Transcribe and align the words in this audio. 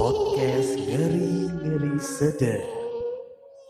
Podcast 0.00 0.80
ngeri-ngeri 0.80 2.00
sedap. 2.00 2.64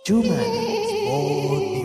Cuma 0.07 0.39
di 0.39 0.63
Spotify. 0.87 1.80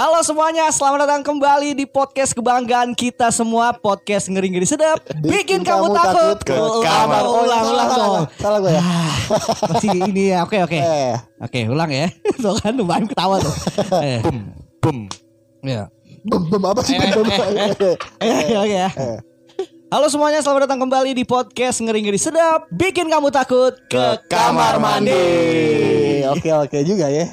Halo 0.00 0.24
semuanya, 0.24 0.64
selamat 0.72 1.04
datang 1.04 1.20
kembali 1.20 1.76
di 1.76 1.84
podcast 1.84 2.32
kebanggaan 2.32 2.96
kita 2.96 3.28
semua 3.28 3.76
Podcast 3.76 4.32
ngeri-ngeri 4.32 4.64
sedap. 4.64 5.04
Bikin, 5.20 5.60
kamu, 5.60 5.92
takut, 5.92 6.40
ke 6.40 6.56
Ulang, 6.56 6.80
kamar. 6.80 7.20
Ulang, 7.28 7.64
ulang, 7.68 7.88
salah, 7.92 8.08
dong 8.08 8.26
salah, 8.40 8.58
gue 8.64 8.72
ya. 8.72 8.84
Masih 9.68 9.88
ini 10.08 10.32
ya, 10.32 10.38
oke 10.48 10.56
oke. 10.64 10.80
Eh, 10.80 11.14
Oke, 11.44 11.60
ulang 11.68 11.92
ya. 11.92 12.08
Tuh 12.40 12.56
kan 12.56 12.72
lumayan 12.80 13.12
ketawa 13.12 13.44
tuh. 13.44 13.52
Eh, 14.00 14.24
bum, 14.24 14.36
bum. 14.80 14.98
ya. 15.68 15.92
Bum, 16.24 16.48
bum 16.48 16.62
apa 16.64 16.80
sih? 16.80 16.96
Eh, 16.96 18.56
oke 18.64 18.72
ya. 18.72 18.88
Halo 19.92 20.08
semuanya, 20.08 20.40
selamat 20.40 20.64
datang 20.64 20.80
kembali 20.80 21.12
di 21.12 21.28
podcast 21.28 21.76
ngeri-ngeri 21.84 22.16
sedap. 22.16 22.72
Bikin 22.72 23.12
kamu 23.12 23.28
takut 23.28 23.76
ke, 23.92 24.16
kamar 24.32 24.80
mandi. 24.80 26.24
Oke, 26.24 26.48
oke 26.56 26.88
juga 26.88 27.12
ya. 27.12 27.28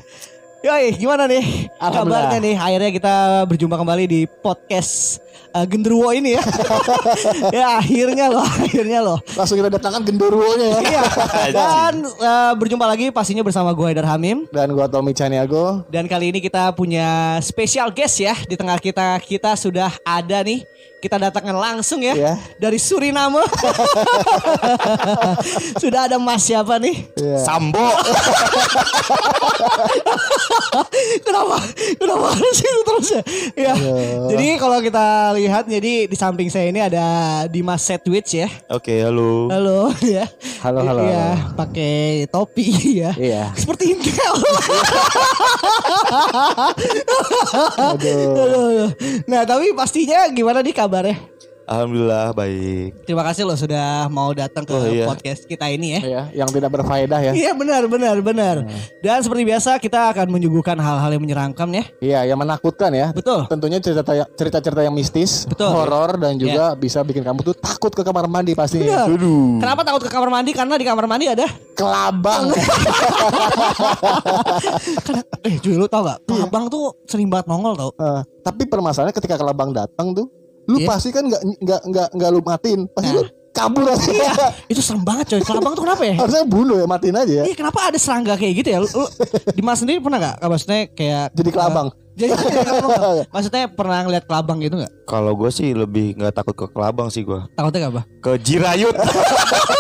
Yoi, 0.68 0.92
gimana 1.00 1.32
nih 1.32 1.72
kabarnya 1.80 2.44
nih? 2.44 2.60
Akhirnya 2.60 2.92
kita 2.92 3.16
berjumpa 3.48 3.80
kembali 3.80 4.04
di 4.04 4.22
podcast 4.28 5.24
uh, 5.54 5.66
Genderuwo 5.66 6.10
ini 6.14 6.38
ya. 6.38 6.44
ya 7.58 7.68
akhirnya 7.82 8.26
loh, 8.30 8.46
akhirnya 8.46 9.00
loh. 9.02 9.20
Langsung 9.34 9.58
kita 9.58 9.70
datangkan 9.74 10.02
genderuwonya 10.06 10.68
ya. 10.68 10.80
Iya. 10.82 11.04
Dan 11.58 11.94
uh, 12.06 12.54
berjumpa 12.56 12.86
lagi 12.86 13.10
pastinya 13.10 13.42
bersama 13.42 13.74
gue 13.74 13.86
Haidar 13.86 14.08
Hamim. 14.08 14.46
Dan 14.54 14.74
gua 14.74 14.88
Tommy 14.88 15.14
Caniago. 15.14 15.84
Dan 15.90 16.06
kali 16.06 16.32
ini 16.36 16.40
kita 16.40 16.72
punya 16.74 17.38
special 17.42 17.90
guest 17.92 18.22
ya 18.22 18.36
di 18.46 18.56
tengah 18.56 18.78
kita. 18.78 19.18
Kita 19.24 19.56
sudah 19.58 19.92
ada 20.04 20.44
nih. 20.44 20.64
Kita 20.98 21.22
datangkan 21.22 21.54
langsung 21.54 22.02
ya 22.02 22.18
Iya. 22.18 22.34
dari 22.58 22.82
Suriname. 22.82 23.46
sudah 25.82 26.10
ada 26.10 26.18
Mas 26.18 26.42
siapa 26.42 26.82
nih? 26.82 27.06
Iya. 27.14 27.38
Sambo. 27.46 27.86
kenapa 31.22 31.58
kenapa 32.02 32.26
harus 32.34 32.58
itu 32.60 32.82
terus 32.82 33.08
ya? 33.14 33.22
Ya. 33.54 33.76
Jadi 34.34 34.58
kalau 34.58 34.82
kita 34.82 35.27
lihat 35.34 35.66
jadi 35.66 36.06
di 36.06 36.16
samping 36.16 36.48
saya 36.48 36.70
ini 36.70 36.80
ada 36.80 37.04
Dimas 37.48 37.82
Setwich 37.82 38.38
ya. 38.38 38.48
Oke, 38.70 39.02
halo. 39.02 39.50
Halo 39.50 39.90
ya. 40.06 40.24
Halo, 40.62 40.84
halo, 40.84 41.02
Ya, 41.04 41.36
halo. 41.36 41.56
pakai 41.56 42.28
topi 42.28 42.68
ya. 43.04 43.12
Iya. 43.16 43.44
Seperti 43.56 43.96
Intel. 43.96 44.36
Aduh. 47.78 48.34
Aduh. 48.36 48.90
nah, 49.26 49.44
tapi 49.44 49.74
pastinya 49.74 50.28
gimana 50.30 50.60
nih 50.62 50.74
kabarnya? 50.74 51.16
Alhamdulillah 51.68 52.32
baik. 52.32 53.04
Terima 53.04 53.28
kasih 53.28 53.44
loh 53.44 53.60
sudah 53.60 54.08
mau 54.08 54.32
datang 54.32 54.64
ke 54.64 54.72
Oh, 54.72 54.88
iya. 54.88 55.04
podcast 55.04 55.44
kita 55.44 55.68
ini 55.68 56.00
ya. 56.00 56.02
Ya, 56.08 56.22
yang 56.44 56.48
tidak 56.48 56.72
berfaedah 56.72 57.20
ya. 57.20 57.32
Iya 57.36 57.52
benar 57.52 57.84
benar 57.92 58.16
benar. 58.24 58.56
Dan 59.04 59.20
seperti 59.20 59.44
biasa 59.44 59.76
kita 59.76 60.16
akan 60.16 60.32
menyuguhkan 60.32 60.80
hal-hal 60.80 61.12
yang 61.12 61.20
menyeramkan 61.20 61.68
ya. 61.76 61.84
Iya, 62.00 62.20
yang 62.32 62.40
menakutkan 62.40 62.96
ya. 62.96 63.12
Betul. 63.12 63.52
Tentunya 63.52 63.84
cerita 63.84 64.00
cerita-cerita 64.32 64.80
yang 64.80 64.96
mistis, 64.96 65.44
Betul. 65.44 65.76
horor 65.76 66.16
dan 66.16 66.40
juga 66.40 66.72
bisa 66.72 67.04
bikin 67.04 67.28
kamu 67.28 67.44
tuh 67.44 67.56
takut 67.60 67.92
ke 67.92 68.00
kamar 68.00 68.32
mandi. 68.32 68.56
Aduh. 68.56 69.60
Kenapa 69.60 69.84
takut 69.84 70.08
ke 70.08 70.12
kamar 70.12 70.32
mandi? 70.32 70.56
Karena 70.56 70.80
di 70.80 70.88
kamar 70.88 71.04
mandi 71.04 71.28
ada 71.28 71.52
Kelabang. 71.76 72.48
Karena, 75.06 75.22
eh 75.44 75.56
cuy 75.60 75.76
lu 75.76 75.86
tau 75.86 76.08
gak? 76.08 76.24
Kelabang 76.24 76.72
tuh 76.72 76.96
sering 77.06 77.28
banget 77.28 77.52
nongol 77.52 77.76
tau. 77.76 77.92
Eh, 77.92 78.22
tapi 78.42 78.64
permasalahannya 78.66 79.14
ketika 79.14 79.36
kelabang 79.36 79.76
datang 79.76 80.16
tuh, 80.16 80.32
lu 80.68 80.78
Iya. 80.78 80.88
pasti 80.88 81.10
kan 81.10 81.24
nggak 81.24 81.42
nggak 81.64 81.82
nggak 81.88 82.08
nggak 82.14 82.30
lu 82.30 82.40
matiin, 82.44 82.82
pasti 82.92 83.10
Nah. 83.10 83.16
lu 83.18 83.24
kabur 83.50 83.90
aja. 83.90 83.98
Iya. 84.06 84.32
Itu 84.70 84.82
serem 84.86 85.02
banget 85.02 85.34
coy. 85.34 85.42
Kelabang 85.42 85.74
tuh 85.74 85.82
kenapa 85.82 86.04
ya? 86.06 86.14
Harusnya 86.14 86.46
bunuh 86.46 86.78
ya, 86.78 86.86
matiin 86.86 87.16
aja 87.16 87.34
ya. 87.42 87.44
Iya 87.44 87.56
kenapa 87.56 87.90
ada 87.90 87.98
serangga 87.98 88.38
kayak 88.38 88.54
gitu 88.54 88.70
ya? 88.70 88.78
Lu, 88.78 88.88
lu 88.88 89.08
Dimas 89.52 89.82
sendiri 89.82 89.98
pernah 89.98 90.20
gak? 90.22 90.36
Maksudnya 90.46 90.82
kayak 90.92 91.26
Jadi 91.34 91.50
kelabang. 91.50 91.88
Jadi 92.18 92.34
maksudnya 93.34 93.66
pernah 93.70 94.02
ngeliat 94.02 94.26
kelabang 94.26 94.58
gitu 94.60 94.78
gak? 94.78 94.90
Kalau 95.06 95.34
gue 95.34 95.50
sih 95.50 95.74
lebih 95.74 96.14
nggak 96.14 96.34
takut 96.34 96.54
ke 96.54 96.66
kelabang 96.70 97.10
sih 97.10 97.22
gue. 97.22 97.42
Takutnya 97.54 97.90
gak 97.90 97.94
apa? 97.94 98.04
Ke 98.22 98.32
jirayut. 98.38 98.94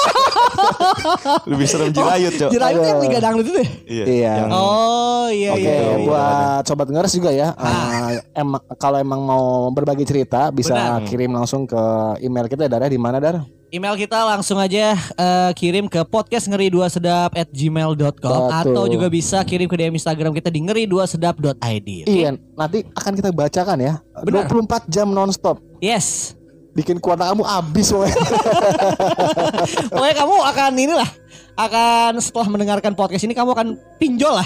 lebih 1.51 1.65
serem 1.67 1.89
jirayut, 1.93 2.33
Cok. 2.35 2.49
Kan 2.51 2.71
Aduh. 2.73 3.01
liga 3.03 3.19
dangdut 3.19 3.45
itu 3.47 3.53
deh. 3.55 3.69
Iya. 3.87 4.05
Iya. 4.05 4.31
Yang 4.43 4.51
Oh 4.53 5.27
iya 5.31 5.51
Oke, 5.53 5.61
iya. 5.63 5.75
iya. 5.75 5.95
buat 6.05 6.63
sobat 6.67 6.87
ngers 6.91 7.13
juga 7.15 7.31
ya. 7.31 7.51
Ah. 7.57 8.15
eh, 8.15 8.21
emang 8.37 8.61
kalau 8.79 8.97
emang 8.99 9.21
mau 9.23 9.67
berbagi 9.73 10.03
cerita 10.07 10.49
bisa 10.51 10.75
Benar. 10.75 11.07
kirim 11.07 11.31
langsung 11.35 11.67
ke 11.67 11.81
email 12.23 12.47
kita 12.47 12.67
Dar 12.67 12.83
ya 12.85 12.89
di 12.91 12.99
mana 12.99 13.19
Dar? 13.19 13.43
Email 13.67 13.99
kita 13.99 14.23
langsung 14.23 14.55
aja 14.63 14.95
eh, 14.95 15.51
kirim 15.51 15.91
ke 15.91 15.99
podcast 16.07 16.47
ngeri 16.47 16.71
dua 16.71 16.87
sedap 16.87 17.35
at 17.35 17.51
gmail.com 17.51 18.43
atau 18.63 18.87
juga 18.87 19.11
bisa 19.11 19.43
kirim 19.43 19.67
ke 19.67 19.75
DM 19.75 19.99
Instagram 19.99 20.31
kita 20.31 20.47
di 20.47 20.63
ngeri 20.63 20.87
dua 20.87 21.03
sedap.id. 21.03 22.07
Iya, 22.07 22.39
nanti 22.55 22.87
akan 22.95 23.11
kita 23.19 23.29
bacakan 23.35 23.77
ya. 23.83 23.93
Benar. 24.23 24.47
24 24.47 24.87
jam 24.87 25.11
nonstop. 25.11 25.59
Yes. 25.83 26.37
Bikin 26.77 27.01
kuota 27.01 27.33
kamu 27.33 27.41
habis 27.41 27.89
pokoknya. 27.89 28.17
Pokoknya 29.89 30.15
kamu 30.21 30.35
akan 30.45 30.71
inilah 30.77 31.09
akan 31.57 32.21
setelah 32.21 32.47
mendengarkan 32.53 32.93
podcast 32.93 33.25
ini 33.25 33.33
kamu 33.33 33.57
akan 33.57 33.67
pinjol 33.97 34.29
lah. 34.29 34.45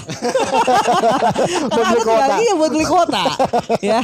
Buat 1.76 1.86
beli 1.92 2.04
kuota. 2.08 2.36
Iya 2.40 2.54
buat 2.56 2.72
beli 2.72 2.88
kuota. 2.88 3.24
ya. 3.92 4.00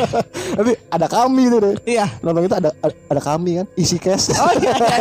Nanti 0.60 0.74
ada 0.92 1.08
kami 1.08 1.48
tuh 1.48 1.60
deh. 1.64 1.74
Iya. 1.88 2.06
Nonton 2.20 2.52
itu 2.52 2.56
ada 2.60 2.70
ada, 2.84 3.22
kami 3.24 3.64
kan, 3.64 3.66
isi 3.80 3.96
cash. 3.96 4.36
Oh 4.36 4.52
iya, 4.60 4.76
iya, 4.76 4.98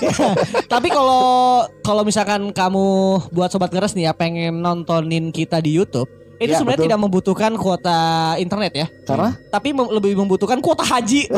iya. 0.00 0.28
Tapi 0.64 0.88
kalau 0.88 1.68
kalau 1.84 2.00
misalkan 2.00 2.48
kamu 2.56 2.84
buat 3.28 3.52
sobat 3.52 3.76
ngeres 3.76 3.92
nih 3.92 4.08
ya 4.08 4.12
pengen 4.16 4.64
nontonin 4.64 5.28
kita 5.28 5.60
di 5.60 5.76
YouTube, 5.76 6.08
itu 6.40 6.50
Ya, 6.50 6.56
sebenarnya 6.56 6.80
betul. 6.80 6.88
tidak 6.88 7.00
membutuhkan 7.04 7.52
kuota 7.54 7.98
internet 8.34 8.72
ya. 8.72 8.86
Karena 9.04 9.36
Tapi 9.46 9.68
mem- 9.70 9.92
lebih 9.92 10.16
membutuhkan 10.16 10.56
kuota 10.58 10.80
haji. 10.82 11.28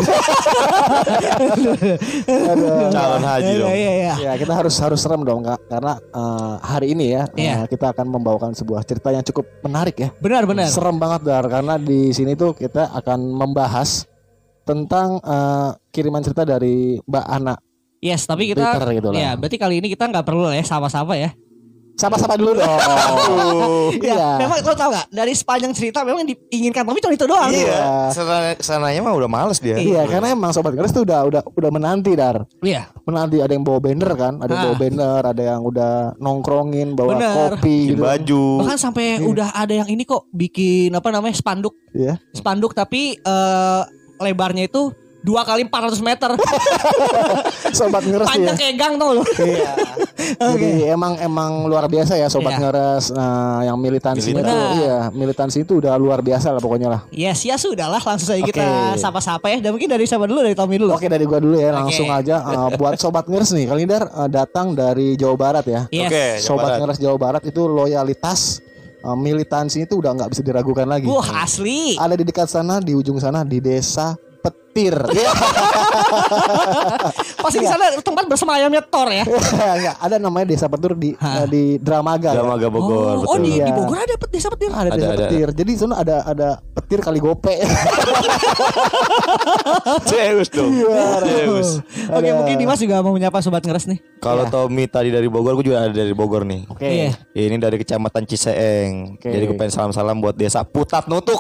calon 2.89 3.23
haji 3.23 3.53
dong. 3.59 3.69
Iya, 3.69 3.77
iya, 3.77 3.93
iya. 3.93 4.15
ya 4.21 4.33
kita 4.39 4.53
harus 4.55 4.75
harus 4.79 5.01
serem 5.01 5.23
dong 5.23 5.43
Kak. 5.43 5.59
karena 5.69 5.93
eh, 5.99 6.55
hari 6.63 6.87
ini 6.93 7.07
ya 7.11 7.23
Iya. 7.35 7.55
eh, 7.57 7.67
kita 7.69 7.91
akan 7.91 8.07
membawakan 8.09 8.53
sebuah 8.53 8.83
cerita 8.83 9.11
yang 9.11 9.25
cukup 9.25 9.45
menarik 9.61 9.97
ya. 9.99 10.09
Benar, 10.17 10.47
benar. 10.47 10.69
Serem 10.69 10.97
banget 10.97 11.21
Dar 11.23 11.45
karena 11.47 11.75
di 11.77 12.13
sini 12.13 12.33
tuh 12.33 12.53
kita 12.53 12.91
akan 12.93 13.19
membahas 13.33 14.07
tentang 14.63 15.19
eh, 15.19 15.71
kiriman 15.91 16.23
cerita 16.23 16.45
dari 16.45 17.03
Mbak 17.03 17.27
Ana. 17.27 17.55
Yes, 17.99 18.23
tapi 18.23 18.51
kita 18.51 18.75
Twitter 18.75 18.99
gitu 18.99 19.09
lah. 19.11 19.19
ya 19.19 19.31
berarti 19.35 19.57
kali 19.57 19.79
ini 19.79 19.87
kita 19.89 20.07
nggak 20.07 20.23
perlu 20.23 20.51
ya 20.51 20.63
sama-sama 20.63 21.15
ya. 21.15 21.31
Sama-sama 21.95 22.35
dulu 22.35 22.57
dong. 22.57 22.67
Ya, 24.01 24.17
Iya. 24.17 24.29
memang 24.39 24.59
lo 24.59 24.73
tau 24.73 24.91
gak 24.91 25.07
dari 25.09 25.33
sepanjang 25.33 25.73
cerita 25.73 26.03
memang 26.03 26.25
yang 26.25 26.33
diinginkan 26.33 26.83
tapi 26.83 26.99
cuma 26.99 27.13
itu 27.13 27.25
doang. 27.25 27.51
Iya. 27.51 28.11
Sana, 28.11 28.37
sananya 28.59 29.01
mah 29.01 29.13
udah 29.13 29.29
males 29.29 29.59
dia. 29.59 29.77
Iya, 29.77 30.05
karena 30.07 30.33
emang 30.33 30.51
sobat 30.51 30.73
Gres 30.73 30.91
tuh 30.91 31.03
udah 31.03 31.23
udah 31.23 31.43
udah 31.47 31.71
menanti 31.71 32.13
Dar. 32.13 32.49
Iya. 32.59 32.89
Menanti 33.03 33.39
ada 33.39 33.51
yang 33.51 33.63
bawa 33.63 33.79
banner 33.79 34.11
kan, 34.13 34.35
ada 34.39 34.49
yang 34.49 34.59
Ah. 34.59 34.67
bawa 34.67 34.77
banner, 34.79 35.21
ada 35.27 35.43
yang 35.45 35.61
udah 35.63 35.93
nongkrongin 36.17 36.89
bawa 36.93 37.11
Bener. 37.15 37.51
kopi 37.55 37.77
Bikin 37.87 37.91
gitu. 37.93 38.03
baju. 38.03 38.45
Bahkan 38.65 38.79
sampai 38.79 39.05
udah 39.23 39.49
ada 39.53 39.75
yang 39.75 39.89
ini 39.89 40.03
kok 40.03 40.27
bikin 40.29 40.91
apa 40.91 41.09
namanya 41.09 41.35
spanduk, 41.35 41.77
Iya. 41.93 42.17
spanduk 42.33 42.73
tapi 42.73 43.15
eh, 43.17 43.83
lebarnya 44.19 44.65
itu 44.65 44.95
dua 45.23 45.47
kali 45.47 45.63
400 45.65 46.03
meter, 46.03 46.31
Sobat 47.79 48.03
ya. 48.03 48.27
panjang 48.27 48.57
kayak 48.59 48.75
gang 48.75 48.95
tau 48.99 49.15
lo. 49.17 49.23
Iya. 49.39 49.73
Jadi 50.55 50.87
emang 50.91 51.15
emang 51.19 51.67
luar 51.67 51.87
biasa 51.87 52.19
ya 52.19 52.27
sobat 52.27 52.59
Iya. 52.59 52.61
ngeres 52.69 53.05
nah, 53.15 53.63
yang 53.67 53.79
militansinya 53.79 54.43
Militan. 54.43 54.55
tuh 54.55 54.67
iya, 54.79 54.99
militansi 55.11 55.59
itu 55.67 55.83
udah 55.83 55.95
luar 55.99 56.21
biasa 56.23 56.51
lah 56.55 56.61
pokoknya 56.63 56.89
lah. 56.91 57.01
Yes, 57.11 57.43
ya 57.47 57.55
sudah 57.59 57.87
lah 57.91 58.03
langsung 58.03 58.35
saja 58.35 58.43
kita 58.43 58.63
Oke. 58.63 58.99
sapa-sapa 59.03 59.47
ya. 59.51 59.59
Dan 59.63 59.75
mungkin 59.75 59.91
dari 59.91 60.05
siapa 60.07 60.27
dulu 60.27 60.43
dari 60.43 60.55
Tommy 60.59 60.77
dulu. 60.79 60.93
Oke 60.95 61.07
dari 61.07 61.25
gua 61.27 61.39
dulu 61.39 61.57
ya 61.59 61.71
langsung 61.75 62.11
Oke. 62.11 62.19
aja 62.27 62.37
uh, 62.51 62.69
buat 62.75 62.99
sobat 62.99 63.27
ngeres 63.31 63.55
nih. 63.55 63.67
Kali 63.71 63.81
ini 63.87 63.91
Dar 63.91 64.05
uh, 64.11 64.29
datang 64.31 64.75
dari 64.75 65.15
Jawa 65.15 65.37
Barat 65.39 65.65
ya. 65.67 65.81
Yes. 65.91 66.11
Oke, 66.11 66.25
Jawa 66.39 66.47
sobat 66.47 66.63
Barat. 66.67 66.79
ngeres 66.83 66.99
Jawa 66.99 67.17
Barat 67.19 67.43
itu 67.47 67.63
loyalitas 67.67 68.41
uh, 69.03 69.17
militansi 69.19 69.87
itu 69.87 69.99
udah 69.99 70.13
nggak 70.19 70.31
bisa 70.35 70.43
diragukan 70.43 70.87
lagi. 70.87 71.07
Wah 71.07 71.43
asli. 71.43 71.95
Ada 71.99 72.15
di 72.19 72.25
dekat 72.27 72.49
sana 72.51 72.79
di 72.79 72.93
ujung 72.95 73.19
sana 73.19 73.43
di 73.43 73.59
desa 73.59 74.15
Petir. 74.73 74.97
Pasti 77.45 77.61
di 77.61 77.69
sana 77.69 77.93
tempat 78.01 78.25
bersemayamnya 78.25 78.81
Thor 78.81 79.13
ya. 79.13 79.21
Enggak, 79.77 79.97
ada 80.01 80.17
namanya 80.17 80.49
desa 80.49 80.65
Petir 80.65 80.97
di 80.97 81.13
Hah. 81.21 81.45
uh, 81.45 81.47
di 81.47 81.77
Dramaga. 81.77 82.33
ya. 82.33 82.41
Dramaga 82.41 82.73
Bogor, 82.73 83.21
oh, 83.21 83.29
oh 83.29 83.37
di, 83.37 83.53
di 83.53 83.61
Iya. 83.61 83.77
Bogor 83.77 84.01
ada 84.01 84.17
pet- 84.17 84.33
desa 84.33 84.49
petir. 84.49 84.73
Ada 84.73 84.89
Ada, 84.89 84.97
desa 84.97 85.05
ada. 85.07 85.21
petir. 85.29 85.49
Jadi 85.53 85.73
sana 85.77 86.01
ada 86.01 86.17
ada 86.25 86.49
petir 86.73 87.05
kali 87.05 87.21
gope. 87.21 87.53
Zeus 90.09 90.49
dong. 90.49 90.73
Zeus. 91.21 91.69
Oke, 92.09 92.29
mungkin 92.33 92.57
Dimas 92.57 92.81
juga 92.81 93.05
mau 93.05 93.13
menyapa 93.13 93.45
sobat 93.45 93.61
ngeres 93.61 93.85
nih. 93.85 94.01
Kalau 94.19 94.49
Tommy 94.49 94.89
tadi 94.89 95.13
dari 95.13 95.29
Bogor, 95.29 95.53
gue 95.55 95.69
juga 95.69 95.85
ada 95.85 95.93
dari 95.93 96.17
Bogor 96.17 96.49
nih. 96.49 96.65
Oke. 96.67 96.89
Iya. 96.89 97.13
Ini 97.37 97.61
dari 97.61 97.77
kecamatan 97.77 98.25
Ciseeng. 98.25 99.21
Jadi 99.21 99.45
gue 99.45 99.53
pengen 99.55 99.69
salam-salam 99.71 100.17
buat 100.17 100.33
desa 100.33 100.65
Putat 100.65 101.05
Nutuk. 101.05 101.37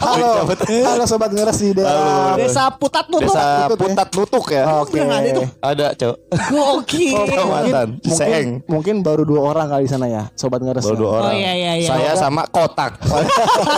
Halo, 0.00 0.50
halo 0.70 1.04
sobat 1.04 1.30
ngeres 1.30 1.58
di 1.58 1.70
daerah. 1.72 2.34
Desa 2.34 2.70
Putat 2.70 3.06
Nutuk. 3.06 3.28
Desa 3.28 3.42
ya? 3.66 3.66
Putat 3.68 4.08
Nutuk 4.10 4.44
ya. 4.48 4.64
Oke. 4.80 4.94
Udah 4.94 5.04
nggak 5.04 5.18
ada 5.18 5.28
itu. 5.28 5.44
Ada, 5.60 5.86
Cok. 5.94 6.16
Gokil. 6.50 7.14
Kecamatan 7.26 7.88
Mungkin, 7.90 8.04
Ciseeng. 8.04 8.48
mungkin 8.64 8.94
baru 9.00 9.22
dua 9.22 9.40
orang 9.46 9.66
kali 9.68 9.82
di 9.84 9.90
sana 9.90 10.06
ya, 10.06 10.22
sobat 10.34 10.60
ngeres. 10.60 10.84
Baru 10.84 10.94
ya. 10.94 11.00
dua 11.00 11.10
orang. 11.12 11.32
Oh, 11.32 11.36
iya, 11.36 11.52
iya, 11.52 11.72
iya. 11.76 11.88
Saya 11.88 12.12
sama 12.14 12.46
Kotak. 12.46 12.96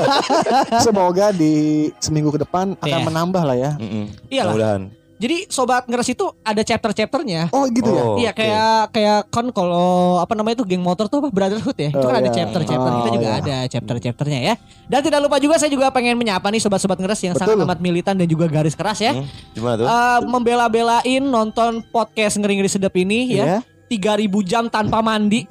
Semoga 0.84 1.30
di 1.30 1.54
seminggu 1.98 2.30
ke 2.30 2.40
depan 2.40 2.76
akan 2.76 2.88
Iya. 2.92 3.04
menambah 3.04 3.42
lah 3.42 3.56
ya. 3.56 3.70
Mm-mm. 3.76 4.04
Iyalah. 4.28 4.52
Mudah-mudahan. 4.52 4.82
Jadi 5.22 5.46
sobat 5.46 5.86
ngeres 5.86 6.10
itu 6.10 6.26
ada 6.42 6.58
chapter-chapternya. 6.60 7.54
Oh 7.54 7.62
gitu 7.64 7.86
ya. 7.86 8.02
Oh, 8.02 8.18
Iya 8.18 8.30
oke. 8.30 8.42
kayak 8.42 8.74
kayak 8.90 9.18
kan 9.30 9.46
kalau 9.48 10.18
apa 10.18 10.34
namanya 10.34 10.58
itu 10.58 10.66
geng 10.66 10.82
motor 10.82 11.06
tuh 11.06 11.22
apa 11.22 11.30
brotherhood 11.30 11.78
ya. 11.78 11.88
itu 11.88 11.96
Oh, 11.96 12.10
kan 12.10 12.18
ada 12.18 12.26
iya. 12.26 12.34
chapter-chapter. 12.34 12.90
Kita 12.90 13.06
Oh, 13.06 13.14
juga 13.14 13.28
iya. 13.28 13.38
ada 13.38 13.56
chapter-chapternya 13.68 14.40
ya. 14.42 14.54
Dan 14.84 15.00
tidak 15.00 15.22
lupa 15.22 15.38
juga 15.38 15.54
saya 15.56 15.70
juga 15.70 15.88
pengen 15.88 16.18
menyapa 16.18 16.50
nih 16.50 16.58
sobat-sobat 16.58 16.98
ngeres 16.98 17.22
yang 17.22 17.34
sangat 17.34 17.54
Betul. 17.54 17.64
amat 17.64 17.78
militan 17.78 18.14
dan 18.18 18.26
juga 18.26 18.50
garis 18.50 18.74
keras 18.74 18.98
ya. 18.98 19.14
Hmm, 19.14 19.30
Gimana 19.54 19.74
tuh? 19.76 19.86
Eh, 19.86 20.18
membela-belain 20.26 21.22
nonton 21.22 21.86
podcast 21.86 22.34
ngeri-ngeri 22.36 22.66
sedap 22.66 22.94
ini 22.94 23.32
Iya. 23.32 23.44
ya. 23.46 23.71
3000 23.98 24.28
jam 24.48 24.64
tanpa 24.68 25.02
mandi. 25.02 25.44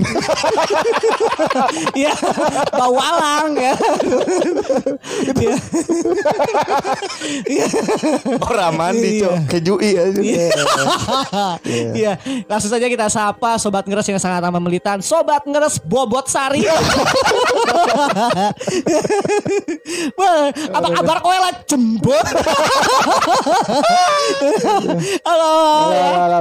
ya, 2.04 2.14
bau 2.74 2.96
alang 2.98 3.58
ya. 3.58 3.76
Iya. 5.42 5.56
Iya. 7.50 7.66
Orang 8.42 8.78
mandi, 8.78 9.18
Iya. 9.18 9.26
Cok. 9.26 9.36
Kejui 9.50 9.92
aja. 9.98 10.22
Iya, 11.66 12.14
langsung 12.46 12.70
saja 12.70 12.86
kita 12.86 13.10
sapa 13.10 13.58
sobat 13.58 13.86
ngeres 13.88 14.08
yang 14.08 14.22
sangat 14.22 14.44
amat 14.46 14.62
militan, 14.62 15.02
sobat 15.02 15.44
ngeres 15.46 15.82
bobot 15.82 16.30
sari. 16.30 16.62
Wah, 20.20 20.52
apa 20.52 20.88
kabar 20.94 21.18
kowe 21.22 21.38
lah 21.38 21.54
jembut? 21.66 22.26
Halo, 25.26 25.54
ya. 25.92 26.10
halo, 26.28 26.38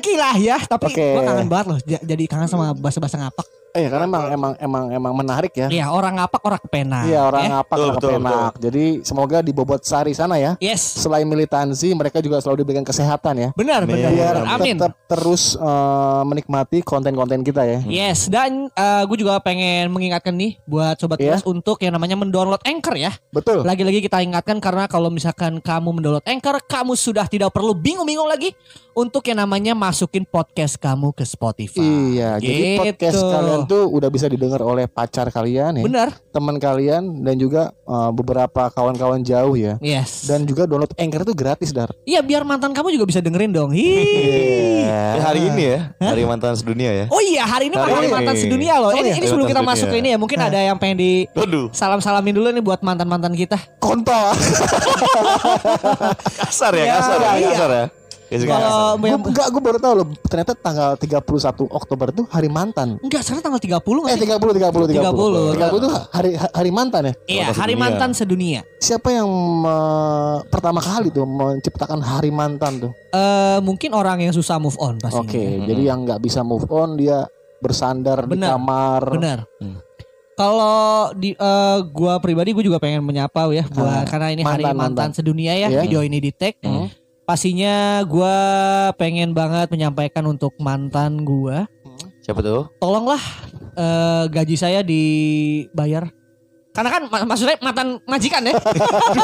kilah 0.00 0.36
ya, 0.38 0.56
tapi 0.62 0.92
Oke. 0.92 1.04
gua 1.14 1.22
kangen 1.24 1.48
banget 1.48 1.66
loh, 1.68 1.78
jadi 1.84 2.24
kangen 2.28 2.48
sama 2.48 2.72
bahasa-bahasa 2.76 3.16
ngapak. 3.20 3.46
Eh 3.76 3.86
karena 3.86 4.08
emang 4.08 4.24
emang 4.32 4.52
emang 4.56 4.84
emang 4.88 5.12
menarik 5.14 5.52
ya. 5.52 5.68
Iya, 5.68 5.92
orang 5.92 6.16
ngapak 6.16 6.40
orang 6.40 6.60
kepenak. 6.64 7.04
Iya 7.04 7.20
orang 7.22 7.44
ya. 7.44 7.52
apa 7.60 7.68
Betul, 7.68 7.84
orang 7.84 7.94
betul, 7.94 8.10
kepenak. 8.10 8.52
Jadi 8.56 8.84
semoga 9.04 9.38
di 9.38 9.52
Bobot 9.52 9.82
Sari 9.84 10.16
sana 10.16 10.40
ya. 10.40 10.56
Yes, 10.56 10.80
Selain 10.80 11.22
militansi, 11.22 11.92
mereka 11.92 12.18
juga 12.18 12.40
selalu 12.40 12.64
diberikan 12.64 12.82
kesehatan 12.82 13.34
ya. 13.36 13.48
benar 13.52 13.84
Amin. 13.84 14.00
benar. 14.00 14.10
Biar 14.10 14.34
benar. 14.34 14.54
Amin. 14.56 14.74
tetap 14.74 14.92
terus 15.06 15.42
eh, 15.54 16.22
menikmati 16.24 16.80
konten-konten 16.80 17.44
kita 17.44 17.62
ya. 17.62 17.78
Yes, 17.84 18.26
dan 18.26 18.72
gue 18.76 19.16
juga 19.16 19.36
pengen 19.38 19.92
mengingatkan 19.92 20.32
nih 20.32 20.56
buat 20.64 20.96
sobat 20.96 21.20
ngeres 21.20 21.44
untuk 21.44 21.76
yang 21.78 21.92
namanya 21.92 22.16
mendownload 22.16 22.64
Anchor 22.64 22.96
ya. 22.96 23.12
Betul. 23.28 23.60
Lagi-lagi 23.60 24.00
kita 24.00 24.24
ingatkan 24.24 24.56
karena 24.56 24.88
kalau 24.88 25.12
misalkan 25.12 25.60
kamu 25.60 26.00
mendownload 26.00 26.24
Anchor, 26.24 26.64
kamu 26.64 26.96
sudah 26.96 27.28
tidak 27.28 27.52
perlu 27.52 27.76
bingung-bingung 27.76 28.24
lagi 28.24 28.56
untuk 28.96 29.20
yang 29.28 29.44
namanya 29.44 29.76
masukin 29.76 30.24
podcast 30.24 30.80
kamu 30.80 31.12
ke 31.12 31.20
Spotify. 31.22 31.84
Iya, 31.84 32.40
jadi 32.40 32.80
podcast 32.80 33.16
Gitu. 33.16 33.28
kalian 33.28 33.62
tuh 33.66 33.86
udah 33.86 34.06
bisa 34.06 34.26
didengar 34.26 34.58
oleh 34.58 34.86
pacar 34.86 35.28
kalian 35.28 35.78
ya, 35.78 35.84
Benar. 35.84 36.08
teman 36.30 36.56
kalian 36.56 37.20
dan 37.20 37.34
juga 37.34 37.68
eh, 37.72 38.10
beberapa 38.10 38.66
kawan-kawan 38.68 39.20
jauh 39.20 39.54
ya. 39.54 39.76
Yes. 39.78 40.24
Dan 40.24 40.42
juga 40.42 40.64
download 40.64 40.94
Anchor 40.94 41.22
itu 41.22 41.34
gratis 41.34 41.70
dar. 41.70 41.90
iya 42.02 42.18
biar 42.18 42.42
mantan 42.42 42.70
kamu 42.70 42.90
juga 42.92 43.04
bisa 43.04 43.18
dengerin 43.18 43.50
dong. 43.50 43.70
Hi. 43.70 44.86
Eh, 44.86 45.18
hari 45.18 45.40
ini 45.46 45.62
ya, 45.66 45.80
hari 45.98 46.22
mantan 46.22 46.54
sedunia 46.54 46.90
ya. 46.90 47.06
Oh 47.08 47.18
iya, 47.18 47.42
hari 47.42 47.66
ini 47.66 47.74
Hari 47.74 47.92
hari 47.92 48.06
ini. 48.06 48.14
mantan 48.14 48.34
sedunia 48.36 48.74
loh. 48.78 48.90
Oh 48.90 48.96
ini, 48.96 49.10
iya. 49.10 49.16
ini 49.16 49.26
sebelum 49.26 49.46
kita 49.46 49.60
masuk 49.60 49.86
ke 49.88 49.96
ini 49.98 50.08
ya, 50.14 50.18
mungkin 50.18 50.38
ada 50.38 50.58
yang 50.58 50.78
pengen 50.78 50.96
di 50.96 51.10
Aduh, 51.32 51.68
salam-salamin 51.70 52.32
dulu 52.32 52.48
nih 52.48 52.62
buat 52.62 52.80
mantan-mantan 52.80 53.34
kita. 53.34 53.58
Kontol. 53.78 54.32
kasar 56.40 56.72
ya, 56.74 56.84
Ya, 56.86 56.94
kasar 56.98 57.18
ya, 57.18 57.30
iya. 57.36 57.48
kasar 57.50 57.70
ya. 57.70 57.76
Ya. 57.76 57.86
Kalau 58.26 58.96
Gue 58.96 59.06
yang 59.06 59.22
enggak, 59.22 59.46
gue 59.48 59.62
baru 59.62 59.78
tahu 59.78 59.94
loh. 59.94 60.06
Ternyata 60.20 60.52
tanggal 60.52 60.90
31 60.94 61.22
Oktober 61.68 62.10
itu 62.10 62.22
hari 62.26 62.48
mantan. 62.48 62.98
enggak 62.98 63.22
sekarang 63.22 63.42
tanggal 63.44 63.60
30 63.60 63.78
enggak 63.78 64.10
Eh 64.10 64.18
sih? 64.18 64.26
30 64.26 64.50
30 64.52 64.90
30. 64.90 65.06
30. 65.54 65.62
30 65.62 65.78
itu 65.78 65.88
hari 66.10 66.30
hari 66.34 66.70
mantan 66.70 67.02
ya. 67.02 67.14
Iya, 67.24 67.44
Mantan 67.44 67.54
hari 67.56 67.72
sedunia. 67.72 67.84
mantan 67.86 68.10
sedunia. 68.12 68.60
Siapa 68.76 69.08
yang 69.10 69.30
eh, 69.62 70.36
pertama 70.48 70.80
kali 70.80 71.08
tuh 71.08 71.22
menciptakan 71.22 71.98
hari 71.98 72.30
mantan 72.30 72.72
tuh? 72.80 72.92
Eh 73.10 73.58
mungkin 73.60 73.90
orang 73.92 74.20
yang 74.20 74.32
susah 74.32 74.58
move 74.58 74.74
on 74.76 74.98
Oke, 74.98 75.06
pastinya. 75.24 75.64
jadi 75.64 75.82
yang 75.86 76.02
nggak 76.02 76.18
bisa 76.18 76.42
move 76.42 76.66
on 76.68 76.94
dia 76.94 77.24
bersandar 77.56 78.24
di 78.24 78.34
Benar. 78.34 78.50
kamar. 78.52 79.02
Benar. 79.12 79.38
Hmm. 79.58 79.78
Kalau 80.34 80.76
di 81.14 81.32
eh, 81.32 81.78
gua 81.90 82.18
pribadi 82.18 82.52
gue 82.52 82.60
juga 82.62 82.76
pengen 82.76 83.00
menyapa 83.00 83.48
ya 83.50 83.64
buat 83.64 83.88
Ah, 83.88 84.04
karena 84.04 84.28
ini 84.30 84.42
hari 84.42 84.60
mantan, 84.60 84.76
mantan, 84.76 84.92
mantan. 84.98 85.10
sedunia 85.14 85.54
ya 85.54 85.70
Iya. 85.70 85.80
video 85.80 86.02
ini 86.02 86.18
di 86.18 86.28
tag. 86.28 86.58
Hmm. 86.60 86.90
Pastinya 87.26 87.74
gua 88.06 88.36
pengen 88.94 89.34
banget 89.34 89.66
menyampaikan 89.68 90.22
untuk 90.24 90.54
mantan 90.56 91.26
gua, 91.26 91.66
Siapa 92.22 92.38
tuh? 92.38 92.70
tolonglah 92.78 93.18
eh, 93.74 94.24
gaji 94.30 94.54
saya 94.54 94.80
dibayar. 94.80 96.06
Karena 96.70 96.92
kan 96.92 97.02
mak- 97.08 97.26
maksudnya 97.26 97.56
mantan 97.58 97.98
majikan 98.04 98.46
ya. 98.46 98.54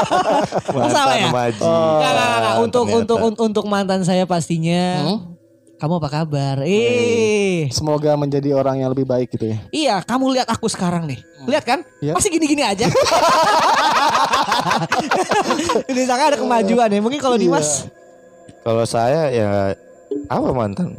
Masalah 0.82 1.14
ya? 1.14 1.28
Mantan 1.28 1.36
Maji. 1.52 1.60
Oh. 1.62 2.00
Nggak, 2.00 2.12
nggak, 2.12 2.28
nggak. 2.32 2.54
untuk 2.58 2.82
ternyata. 2.82 2.98
untuk 2.98 3.18
un- 3.20 3.40
untuk 3.40 3.64
mantan 3.68 4.00
saya 4.02 4.24
pastinya. 4.24 4.82
Hmm? 5.04 5.31
Kamu 5.82 5.98
apa 5.98 6.22
kabar? 6.22 6.62
Eh. 6.62 7.66
Semoga 7.74 8.14
menjadi 8.14 8.54
orang 8.54 8.86
yang 8.86 8.94
lebih 8.94 9.02
baik 9.02 9.34
gitu 9.34 9.50
ya. 9.50 9.58
Iya, 9.74 9.98
kamu 10.06 10.30
lihat 10.30 10.46
aku 10.46 10.70
sekarang 10.70 11.10
nih. 11.10 11.18
Lihat 11.42 11.66
kan? 11.66 11.82
Iya. 11.98 12.14
Masih 12.14 12.30
gini-gini 12.30 12.62
aja. 12.62 12.86
Ini 15.90 16.06
sangat 16.06 16.30
ada 16.30 16.38
kemajuan 16.38 16.86
ya. 16.86 17.02
Mungkin 17.02 17.18
kalau 17.18 17.34
Iya. 17.34 17.50
Dimas 17.50 17.90
Kalau 18.62 18.86
saya 18.86 19.26
ya 19.34 19.74
apa 20.30 20.54
mantan? 20.54 20.94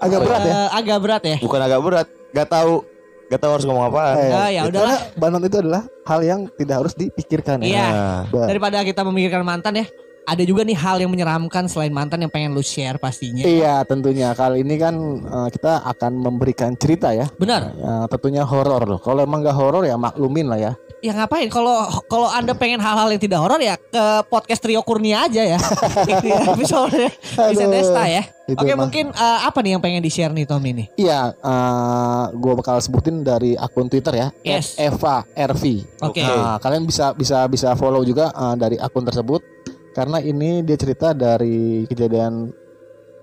Agak 0.00 0.24
berat 0.24 0.40
ya. 0.48 0.52
eh, 0.56 0.68
agak 0.72 0.98
berat 1.04 1.22
ya. 1.28 1.36
Bukan 1.44 1.60
agak 1.60 1.80
berat, 1.84 2.08
gak 2.32 2.48
tahu, 2.48 2.88
gak 3.28 3.36
tahu 3.36 3.52
harus 3.52 3.68
ngomong 3.68 3.92
apaan. 3.92 4.16
Eh, 4.16 4.32
Ah, 4.32 4.48
ya 4.48 4.64
karena 4.64 4.80
udahlah. 4.80 5.00
Banten 5.12 5.44
itu 5.44 5.60
adalah 5.60 5.84
hal 6.08 6.20
yang 6.24 6.48
tidak 6.56 6.76
harus 6.80 6.96
dipikirkan 6.96 7.60
ya. 7.60 7.68
Iya. 7.68 7.84
Nah, 8.32 8.48
Daripada 8.48 8.80
kita 8.80 9.04
memikirkan 9.04 9.44
mantan 9.44 9.76
ya. 9.76 9.84
Ada 10.28 10.44
juga 10.44 10.60
nih 10.60 10.76
hal 10.76 11.00
yang 11.00 11.08
menyeramkan 11.08 11.72
selain 11.72 11.88
mantan 11.88 12.20
yang 12.20 12.28
pengen 12.28 12.52
lu 12.52 12.60
share 12.60 13.00
pastinya. 13.00 13.48
Iya 13.48 13.80
tentunya 13.88 14.36
kali 14.36 14.60
ini 14.60 14.76
kan 14.76 14.94
eh, 15.24 15.48
kita 15.48 15.80
akan 15.88 16.20
memberikan 16.20 16.76
cerita 16.76 17.16
ya. 17.16 17.32
Benar. 17.40 17.72
Ya, 17.72 18.04
tentunya 18.12 18.44
horor 18.44 18.84
loh. 18.84 19.00
Kalau 19.00 19.24
emang 19.24 19.40
gak 19.40 19.56
horor 19.56 19.88
ya 19.88 19.96
maklumin 19.96 20.52
lah 20.52 20.60
ya. 20.60 20.72
Ya 20.98 21.14
ngapain 21.14 21.46
kalau 21.46 21.86
kalau 22.10 22.26
Anda 22.26 22.58
pengen 22.58 22.82
hal-hal 22.82 23.06
yang 23.06 23.22
tidak 23.22 23.38
horor 23.38 23.62
ya 23.62 23.78
ke 23.78 24.04
podcast 24.28 24.60
Trio 24.60 24.82
Kurnia 24.84 25.30
aja 25.30 25.56
ya. 25.56 25.58
Di 26.20 26.28
episode 26.34 27.08
bisa 27.32 27.64
Desta 27.70 28.04
ya. 28.04 28.22
itu 28.48 28.56
Oke, 28.56 28.72
mah. 28.72 28.88
mungkin 28.88 29.12
eh, 29.12 29.38
apa 29.44 29.60
nih 29.60 29.76
yang 29.76 29.82
pengen 29.84 30.00
di-share 30.00 30.32
nih 30.32 30.48
Tom 30.48 30.64
ini? 30.64 30.88
Iya, 30.96 31.36
eh 31.36 32.24
gue 32.32 32.52
bakal 32.56 32.80
sebutin 32.80 33.20
dari 33.20 33.52
akun 33.54 33.86
Twitter 33.86 34.10
ya. 34.16 34.28
Yes. 34.40 34.74
Eva 34.80 35.22
RV. 35.36 35.64
Oke. 36.02 36.24
Nah, 36.24 36.56
kalian 36.58 36.88
bisa 36.88 37.12
bisa 37.12 37.44
bisa 37.46 37.76
follow 37.78 38.02
juga 38.02 38.32
eh, 38.34 38.54
dari 38.58 38.76
akun 38.80 39.04
tersebut 39.06 39.57
karena 39.98 40.22
ini 40.22 40.62
dia 40.62 40.78
cerita 40.78 41.10
dari 41.10 41.82
kejadian 41.84 42.54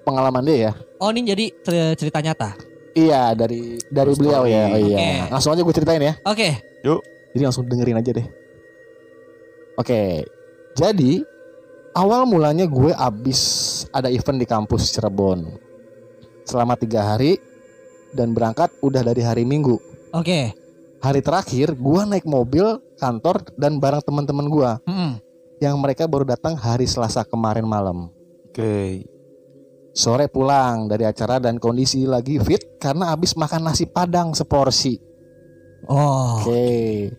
pengalaman 0.04 0.44
dia 0.44 0.58
ya. 0.60 0.72
Oh, 1.00 1.08
ini 1.08 1.24
jadi 1.24 1.46
cer- 1.64 1.96
cerita 1.96 2.20
nyata. 2.20 2.52
Iya 2.92 3.32
dari 3.32 3.80
dari 3.88 4.12
True 4.12 4.20
beliau 4.20 4.44
story. 4.44 4.52
ya. 4.52 4.64
Oh, 4.66 4.76
iya. 4.78 4.98
Oke. 4.98 5.10
Langsung 5.32 5.52
aja 5.52 5.62
gue 5.64 5.74
ceritain 5.74 6.04
ya. 6.04 6.14
Oke. 6.22 6.50
Jadi 7.32 7.44
langsung 7.44 7.64
dengerin 7.64 7.96
aja 7.96 8.12
deh. 8.12 8.28
Oke. 9.76 10.24
Jadi 10.76 11.24
awal 11.92 12.28
mulanya 12.28 12.64
gue 12.66 12.92
abis 12.92 13.40
ada 13.90 14.08
event 14.08 14.36
di 14.36 14.44
kampus 14.46 14.92
Cirebon 14.92 15.48
selama 16.44 16.76
tiga 16.76 17.04
hari 17.06 17.40
dan 18.12 18.32
berangkat 18.32 18.72
udah 18.80 19.00
dari 19.02 19.20
hari 19.20 19.44
Minggu. 19.44 19.80
Oke. 20.12 20.52
Hari 21.00 21.20
terakhir 21.20 21.72
gue 21.72 22.02
naik 22.06 22.24
mobil 22.24 22.64
kantor 22.96 23.44
dan 23.56 23.78
bareng 23.78 24.02
teman-teman 24.02 24.48
gue 24.48 24.70
Mm-mm. 24.86 25.12
Yang 25.60 25.80
mereka 25.80 26.08
baru 26.08 26.28
datang 26.28 26.56
hari 26.60 26.88
Selasa 26.88 27.24
kemarin 27.24 27.68
malam. 27.68 28.12
Oke. 28.52 29.06
Sore 29.96 30.28
pulang 30.28 30.92
dari 30.92 31.08
acara 31.08 31.40
dan 31.40 31.56
kondisi 31.56 32.04
lagi 32.04 32.36
fit 32.44 32.80
karena 32.84 33.16
abis 33.16 33.40
makan 33.40 33.72
nasi 33.72 33.88
padang 33.88 34.36
seporsi. 34.36 35.00
Oh. 35.88 36.44
Oke. 36.44 37.12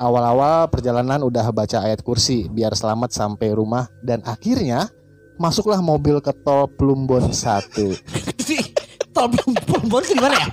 Awal-awal 0.00 0.72
perjalanan 0.72 1.22
udah 1.22 1.52
baca 1.52 1.84
ayat 1.84 2.00
kursi 2.00 2.48
biar 2.48 2.74
selamat 2.74 3.12
sampai 3.12 3.54
rumah 3.54 3.86
dan 4.02 4.24
akhirnya 4.24 4.88
masuklah 5.36 5.78
mobil 5.78 6.18
ke 6.24 6.32
tol 6.42 6.66
Plumbon 6.72 7.30
1. 7.30 7.36
Tol 9.12 9.28
belum 9.28 9.52
belum 9.92 10.04
di 10.08 10.16
mana 10.16 10.40
ya? 10.40 10.48